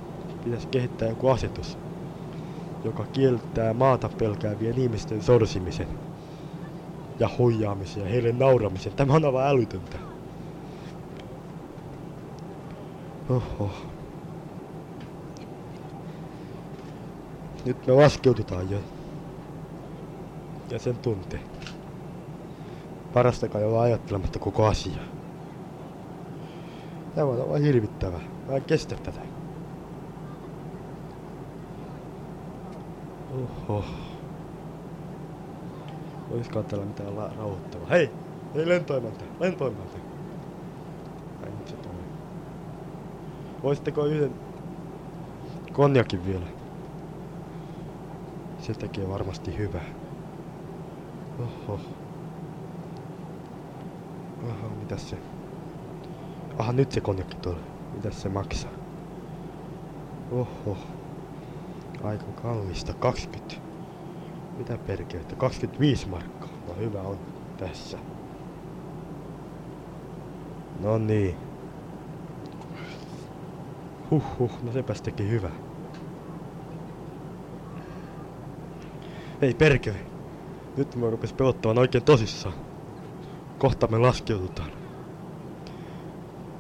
pitäis 0.44 0.68
kehittää 0.72 1.08
joku 1.08 1.28
asetus, 1.28 1.78
joka 2.84 3.06
kieltää 3.12 3.74
maata 3.74 4.10
pelkäävien 4.18 4.78
ihmisten 4.78 5.22
sorsimisen 5.22 5.88
ja 7.20 7.30
huijaamisen 7.38 8.04
ja 8.04 8.10
heille 8.10 8.32
nauramisen. 8.32 8.94
Tämä 8.96 9.14
on 9.14 9.26
aivan 9.26 9.48
älytöntä. 9.48 10.00
Oho. 13.30 13.72
Nyt 17.66 17.88
me 17.88 17.94
laskeudutaan 17.94 18.70
jo. 18.70 18.84
Ja 20.72 20.80
sen 20.80 21.00
tuntee. 21.00 21.44
Parasta 23.14 23.50
kai 23.50 23.64
olla 23.64 23.82
ajattelematta 23.82 24.40
koko 24.40 24.66
asiaa. 24.66 25.17
Tämä 27.18 27.30
on 27.30 27.42
aivan 27.42 27.62
hirvittävää. 27.62 28.22
Mä 28.48 28.56
en 28.56 28.66
kestä 28.66 28.96
tätä. 29.04 29.22
Oho. 33.30 33.86
Olisikohan 36.30 36.66
täällä 36.66 36.86
mitään 36.86 37.16
la- 37.16 37.34
rauhoittavaa? 37.38 37.88
Hei! 37.88 38.10
Hei 38.56 38.68
lentoimanta! 38.68 39.26
Lentoimanta! 39.40 39.98
Ai 41.46 41.52
nyt 41.52 41.68
se 41.68 41.78
tulee. 41.78 42.06
Voisitteko 43.64 44.06
yhden 44.06 44.36
konjakin 45.74 46.26
vielä? 46.26 46.48
Se 48.58 48.74
tekee 48.74 49.08
varmasti 49.08 49.58
hyvää. 49.58 49.86
Oho. 51.40 51.80
Aha, 54.50 54.70
mitäs 54.70 55.10
se? 55.10 55.37
Aha, 56.58 56.74
nyt 56.74 56.92
se 56.92 57.02
konjakki 57.02 57.36
tulee. 57.36 57.64
Mitäs 57.94 58.22
se 58.22 58.30
maksaa? 58.30 58.72
Oho. 60.32 60.78
Aika 62.04 62.32
kallista. 62.32 62.94
20. 62.94 63.56
Mitä 64.58 64.78
perkeleitä? 64.78 65.36
25 65.36 66.08
markkaa. 66.08 66.50
No 66.68 66.76
hyvä 66.76 67.02
on 67.02 67.20
tässä. 67.58 68.00
No 70.80 70.98
niin. 70.98 71.38
Huhhuh, 74.12 74.64
no 74.64 74.72
sepäs 74.72 75.02
teki 75.02 75.30
hyvä. 75.30 75.52
Ei 79.42 79.54
perkele. 79.54 80.00
Nyt 80.78 80.96
mä 80.96 81.10
rupes 81.10 81.34
pelottamaan 81.34 81.78
oikein 81.78 82.04
tosissaan. 82.04 82.56
Kohta 83.58 83.88
me 83.88 83.98
laskeudutaan. 83.98 84.87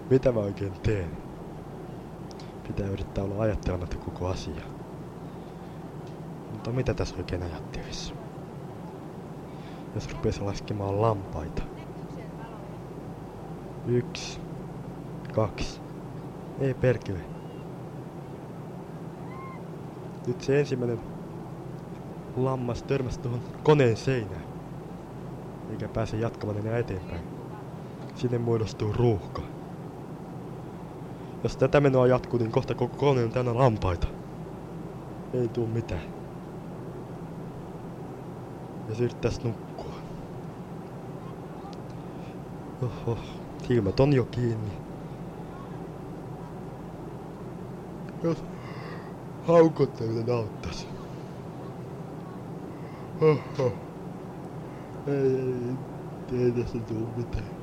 Mitä 0.09 0.31
mä 0.31 0.39
oikein 0.39 0.73
teen? 0.83 1.17
Pitää 2.67 2.87
yrittää 2.87 3.23
olla 3.23 3.43
ajattelematta 3.43 3.97
koko 3.97 4.27
asia. 4.27 4.63
Mutta 6.51 6.71
mitä 6.71 6.93
tässä 6.93 7.15
oikein 7.17 7.43
ajattelisi? 7.43 8.13
Jos 9.95 10.11
rupesi 10.11 10.41
laskemaan 10.41 11.01
lampaita. 11.01 11.63
Yksi. 13.85 14.39
Kaksi. 15.33 15.81
Ei 16.59 16.73
perkele. 16.73 17.19
Nyt 20.27 20.41
se 20.41 20.59
ensimmäinen 20.59 20.99
lammas 22.35 22.83
törmäsi 22.83 23.19
tuohon 23.19 23.41
koneen 23.63 23.97
seinään. 23.97 24.45
Eikä 25.71 25.89
pääse 25.89 26.17
jatkamaan 26.17 26.57
enää 26.57 26.77
eteenpäin. 26.77 27.21
Sinne 28.15 28.37
muodostuu 28.37 28.93
ruuhka. 28.93 29.56
Jos 31.43 31.57
tätä 31.57 31.81
menoa 31.81 32.07
jatkuu, 32.07 32.39
niin 32.39 32.51
kohta 32.51 32.75
koko 32.75 32.97
kone 32.97 33.23
on 33.23 33.31
täynnä 33.31 33.55
lampaita. 33.55 34.07
Ei 35.33 35.49
tuu 35.49 35.67
mitään. 35.67 36.01
Ja 38.89 38.95
yrittäis 38.99 39.43
nukkua. 39.43 39.93
Oho, 42.81 43.19
silmät 43.67 43.99
on 43.99 44.13
jo 44.13 44.25
kiinni. 44.25 44.71
Jos 48.23 48.37
haukottaminen 49.47 50.35
auttaisi. 50.35 50.87
Oho. 53.21 53.71
Ei, 55.07 55.39
ei, 56.31 56.45
ei 56.45 56.51
tästä 56.51 56.79
tuu 56.87 57.07
mitään. 57.15 57.56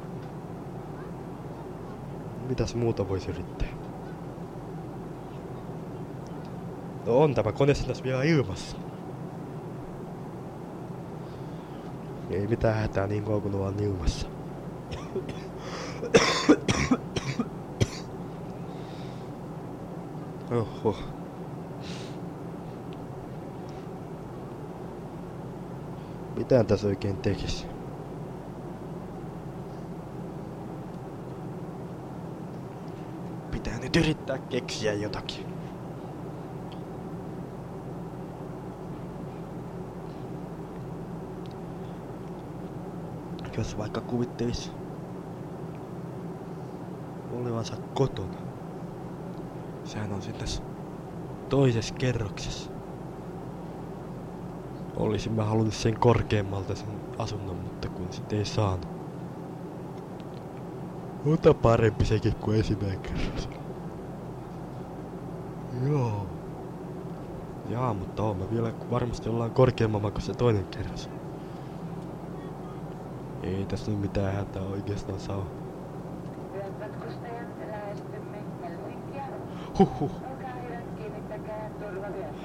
Mitäs 2.49 2.74
muuta 2.74 3.09
voisi 3.09 3.30
yrittää? 3.30 3.68
No 7.07 7.18
on 7.18 7.34
tämä 7.34 7.53
kone 7.53 7.74
tässä 7.74 8.05
vielä 8.05 8.22
ilmassa. 8.22 8.76
Ei 12.30 12.47
mitään 12.47 12.74
hätää 12.74 13.07
niin 13.07 13.24
kauan 13.24 13.42
kun 13.42 13.55
ollaan 13.55 13.80
ilmassa. 13.80 14.28
Oho. 20.51 20.97
Mitä 26.36 26.64
tässä 26.64 26.86
oikein 26.86 27.16
tekisi? 27.16 27.66
Pitää 33.51 33.78
nyt 33.78 33.97
yrittää 34.25 34.51
keksiä 34.51 34.93
jotakin. 34.93 35.47
Jos 43.57 43.79
vaikka 43.79 44.01
kuvittelis 44.01 44.72
olevansa 47.33 47.77
kotona. 47.95 48.39
Sehän 49.85 50.12
on 50.12 50.22
sitten 50.22 50.47
tässä 50.47 50.62
toisessa 51.49 51.95
kerroksessa. 51.99 52.70
Olisin 54.97 55.33
mä 55.33 55.45
halunnut 55.45 55.75
sen 55.75 55.95
korkeammalta 56.01 56.75
sen 56.75 57.01
asunnon, 57.18 57.57
mutta 57.57 57.89
kun 57.89 58.12
sit 58.12 58.33
ei 58.33 58.45
saanut. 58.45 58.89
Mutta 61.25 61.55
parempi 61.55 62.05
sekin 62.05 62.37
kuin 62.41 62.59
ensimmäinen 62.59 62.99
kerros. 62.99 63.63
Joo. 65.83 66.27
Jaa, 67.68 67.95
mutta 67.95 68.22
on 68.22 68.37
mä 68.37 68.51
vielä 68.51 68.72
varmasti 68.91 69.29
ollaan 69.29 69.51
korkeammalla 69.51 70.11
kuin 70.11 70.22
se 70.22 70.35
toinen 70.35 70.64
kerros. 70.64 71.11
Ei 73.43 73.64
tässä 73.64 73.91
nyt 73.91 74.01
mitään 74.01 74.35
hätää 74.35 74.62
oikeastaan 74.62 75.20
saa. 75.20 75.47
Huhhuh. 79.79 80.11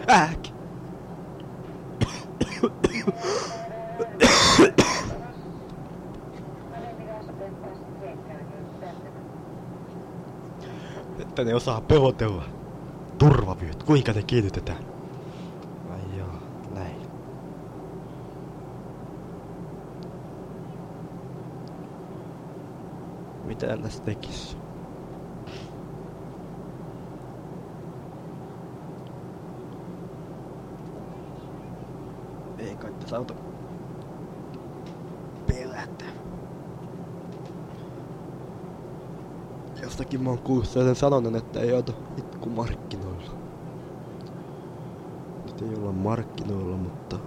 Äk! 0.10 0.48
Että 11.20 11.44
ne 11.44 11.56
osaa 11.56 11.82
pelotella. 11.82 12.59
Kuinka 13.86 14.14
ne 14.14 14.24
kiinnitetään? 14.24 14.86
Ai 15.90 16.18
joo, 16.18 16.30
näin. 16.76 17.10
Mitä 23.46 23.78
tässä 23.78 24.04
tekis? 24.04 24.58
Ei 32.58 32.76
kai 32.78 32.94
tässä 32.94 33.18
auto 33.18 33.36
pelätä. 35.48 36.06
Jostakin 39.82 40.24
mä 40.24 40.30
oon 40.30 40.40
kuullut 40.40 40.68
sellaisen 40.70 40.96
sanonnan, 40.96 41.36
että 41.36 41.60
ei 41.60 41.74
auto 41.74 41.94
itku 42.18 42.50
markkinoilla. 42.50 43.32
Nyt 45.46 45.62
ei 45.62 45.76
olla 45.76 45.94
markkinoilla, 45.94 46.78
mutta 46.78 47.20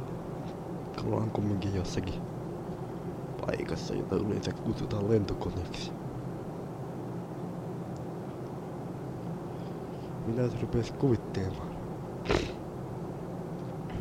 ollaan 1.04 1.31
kumminkin 1.42 1.74
jossakin 1.74 2.14
paikassa, 3.46 3.94
jota 3.94 4.16
yleensä 4.16 4.52
kutsutaan 4.64 5.10
lentokoneeksi. 5.10 5.92
Minä 10.26 10.42
rupes 10.60 10.92
kuvittelemaan. 10.92 11.72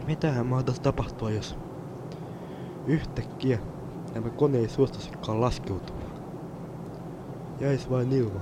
Mitähän 0.07 0.45
mahtaisi 0.45 0.81
tapahtua, 0.81 1.31
jos 1.31 1.55
yhtäkkiä 2.87 3.59
nämä 4.13 4.29
kone 4.29 4.57
ei 4.57 4.69
suostuisikaan 4.69 5.41
laskeutumaan? 5.41 6.15
Jäis 7.59 7.89
vain 7.89 8.11
ilma. 8.11 8.41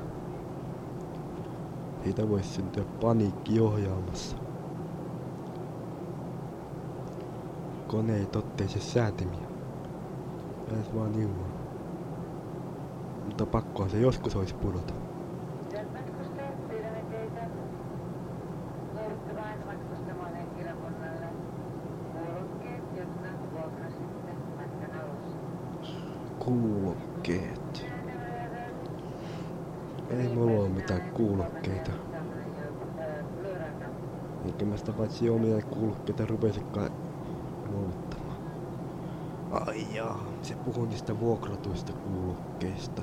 Siitä 2.03 2.29
voisi 2.29 2.49
syntyä 2.49 2.85
paniikki 3.01 3.59
ohjaamassa. 3.59 4.48
Kone 7.89 8.17
ei 8.17 8.25
totteisi 8.25 8.79
säätimiä. 8.79 9.47
Jäis 10.71 10.95
vaan 10.95 11.15
ilma. 11.15 11.45
Mutta 13.25 13.45
pakkohan 13.45 13.89
se 13.89 13.99
joskus 13.99 14.35
olisi 14.35 14.55
pudota. 14.55 14.93
Kuulokkeet. 26.39 27.85
Ei 30.09 30.29
mulla 30.35 30.61
oo 30.61 30.69
mitään 30.69 31.01
kuulokkeita. 31.13 31.91
Eikä 34.45 34.65
mä 34.65 34.77
sitä 34.77 34.93
paitsi 34.93 35.29
omia 35.29 35.61
kuulokkeita 35.61 36.25
rupesikaan. 36.25 37.09
Jaa, 39.93 40.25
se 40.41 40.55
puhuu 40.55 40.85
niistä 40.85 41.19
vuokratuista 41.19 41.93
kuulokkeista. 41.93 43.01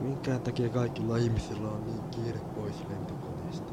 Minkä 0.00 0.38
takia 0.38 0.68
kaikilla 0.68 1.16
ihmisillä 1.16 1.68
on 1.68 1.86
niin 1.86 2.02
kiire 2.10 2.40
pois 2.54 2.84
lentokoneesta? 2.88 3.72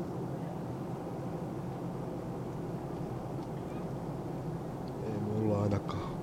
Ei 5.03 5.19
mulla 5.19 5.61
ainakaan. 5.63 6.17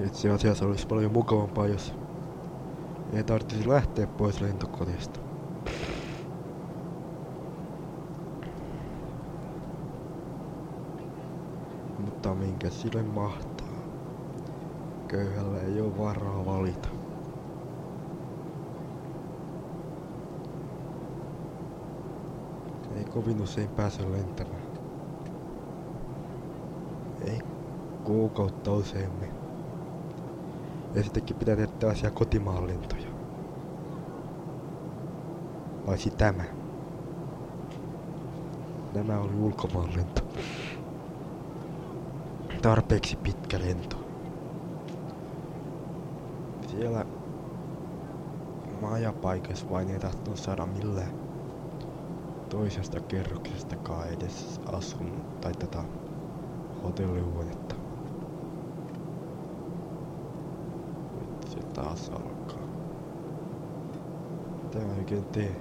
Itse 0.00 0.30
asiassa 0.30 0.66
olisi 0.66 0.86
paljon 0.86 1.12
mukavampaa, 1.12 1.66
jos 1.66 1.94
ei 3.12 3.24
tarvitsisi 3.24 3.68
lähteä 3.68 4.06
pois 4.06 4.40
lentokoneesta. 4.40 5.20
Mutta 11.98 12.34
minkä 12.34 12.70
sille 12.70 13.02
mahtaa? 13.02 13.82
Köyhällä 15.08 15.60
ei 15.60 15.80
ole 15.80 15.96
varaa 15.98 16.44
valita. 16.44 16.88
Ei 22.96 23.04
kovin 23.04 23.40
usein 23.40 23.70
pääse 23.70 24.12
lentämään. 24.12 24.62
Ei 27.26 27.38
kuukautta 28.04 28.72
useammin. 28.72 29.41
Ja 30.94 31.02
sittenkin 31.02 31.36
pitää 31.36 31.56
tehdä 31.56 31.72
tällaisia 31.78 32.10
kotimaan 32.10 32.66
lentoja. 32.66 33.08
Paitsi 35.86 36.10
tämä. 36.10 36.44
Nämä 38.94 39.18
oli 39.20 39.34
ulkomaan 39.34 39.96
lento. 39.96 40.22
Tarpeeksi 42.62 43.16
pitkä 43.16 43.60
lento. 43.60 43.96
Siellä 46.70 47.04
majapaikassa 48.80 49.66
vain 49.70 49.90
ei 49.90 49.98
tahtonut 50.00 50.38
saada 50.38 50.66
millään 50.66 51.22
toisesta 52.48 53.00
kerroksestakaan 53.00 54.08
edes 54.08 54.60
asun 54.72 55.22
tai 55.40 55.52
tätä 55.52 55.84
hotellihuonetta. 56.82 57.74
Nyt 61.20 61.48
se 61.48 61.60
taas 61.82 62.08
alkaa. 62.08 62.62
Mitä 64.62 64.78
mä 64.78 64.92
oikein 64.98 65.24
teen? 65.24 65.56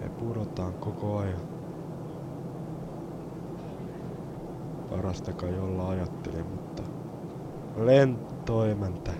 Me 0.00 0.08
pudotaan 0.08 0.74
koko 0.74 1.18
ajan. 1.18 1.40
Parasta 4.90 5.32
kai 5.32 5.58
olla 5.58 5.88
ajattelin, 5.88 6.46
mutta 6.46 6.82
Lentoemäntä. 7.76 9.12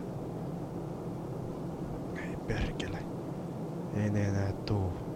Ei 2.16 2.36
perkele. 2.46 2.98
Ei 3.96 4.10
ne 4.10 4.28
enää 4.28 4.52
tuu. 4.66 5.09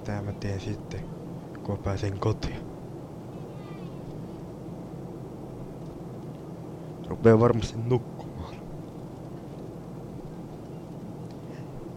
Mitä 0.00 0.22
mä 0.22 0.32
teen 0.32 0.60
sitten, 0.60 1.00
kun 1.62 1.78
pääsen 1.78 2.18
kotiin? 2.18 2.56
Rupee 7.08 7.40
varmasti 7.40 7.78
nukkumaan. 7.78 8.54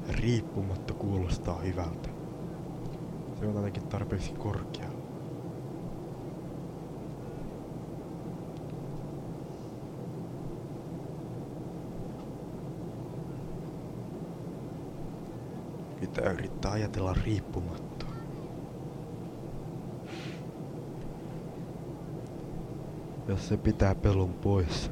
Riippumatta 0.10 0.94
kuulostaa 0.94 1.60
hyvältä. 1.60 2.10
Se 3.40 3.48
on 3.48 3.58
ainakin 3.58 3.88
tarpeeksi 3.88 4.34
korkea. 4.34 4.90
Pitää 16.00 16.32
yrittää 16.32 16.72
ajatella 16.72 17.14
riippumatta. 17.14 17.93
Jos 23.28 23.48
se 23.48 23.58
pitää 23.58 23.96
pelun 23.96 24.34
pois. 24.34 24.92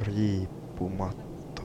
Riippumatta. 0.00 1.62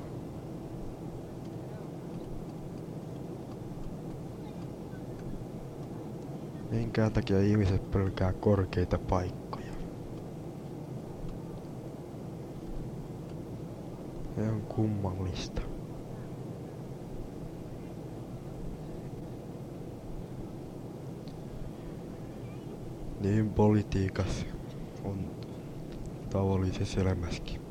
Minkään 6.71 7.11
takia 7.13 7.39
ihmiset 7.41 7.91
pelkää 7.91 8.33
korkeita 8.33 8.99
paikkoja? 8.99 9.73
Se 14.35 14.41
on 14.41 14.61
kummallista. 14.61 15.72
Niin 23.23 23.53
politiikas 23.53 24.45
on 25.03 25.31
tavallisessa 26.29 27.01
elämässäkin. 27.01 27.62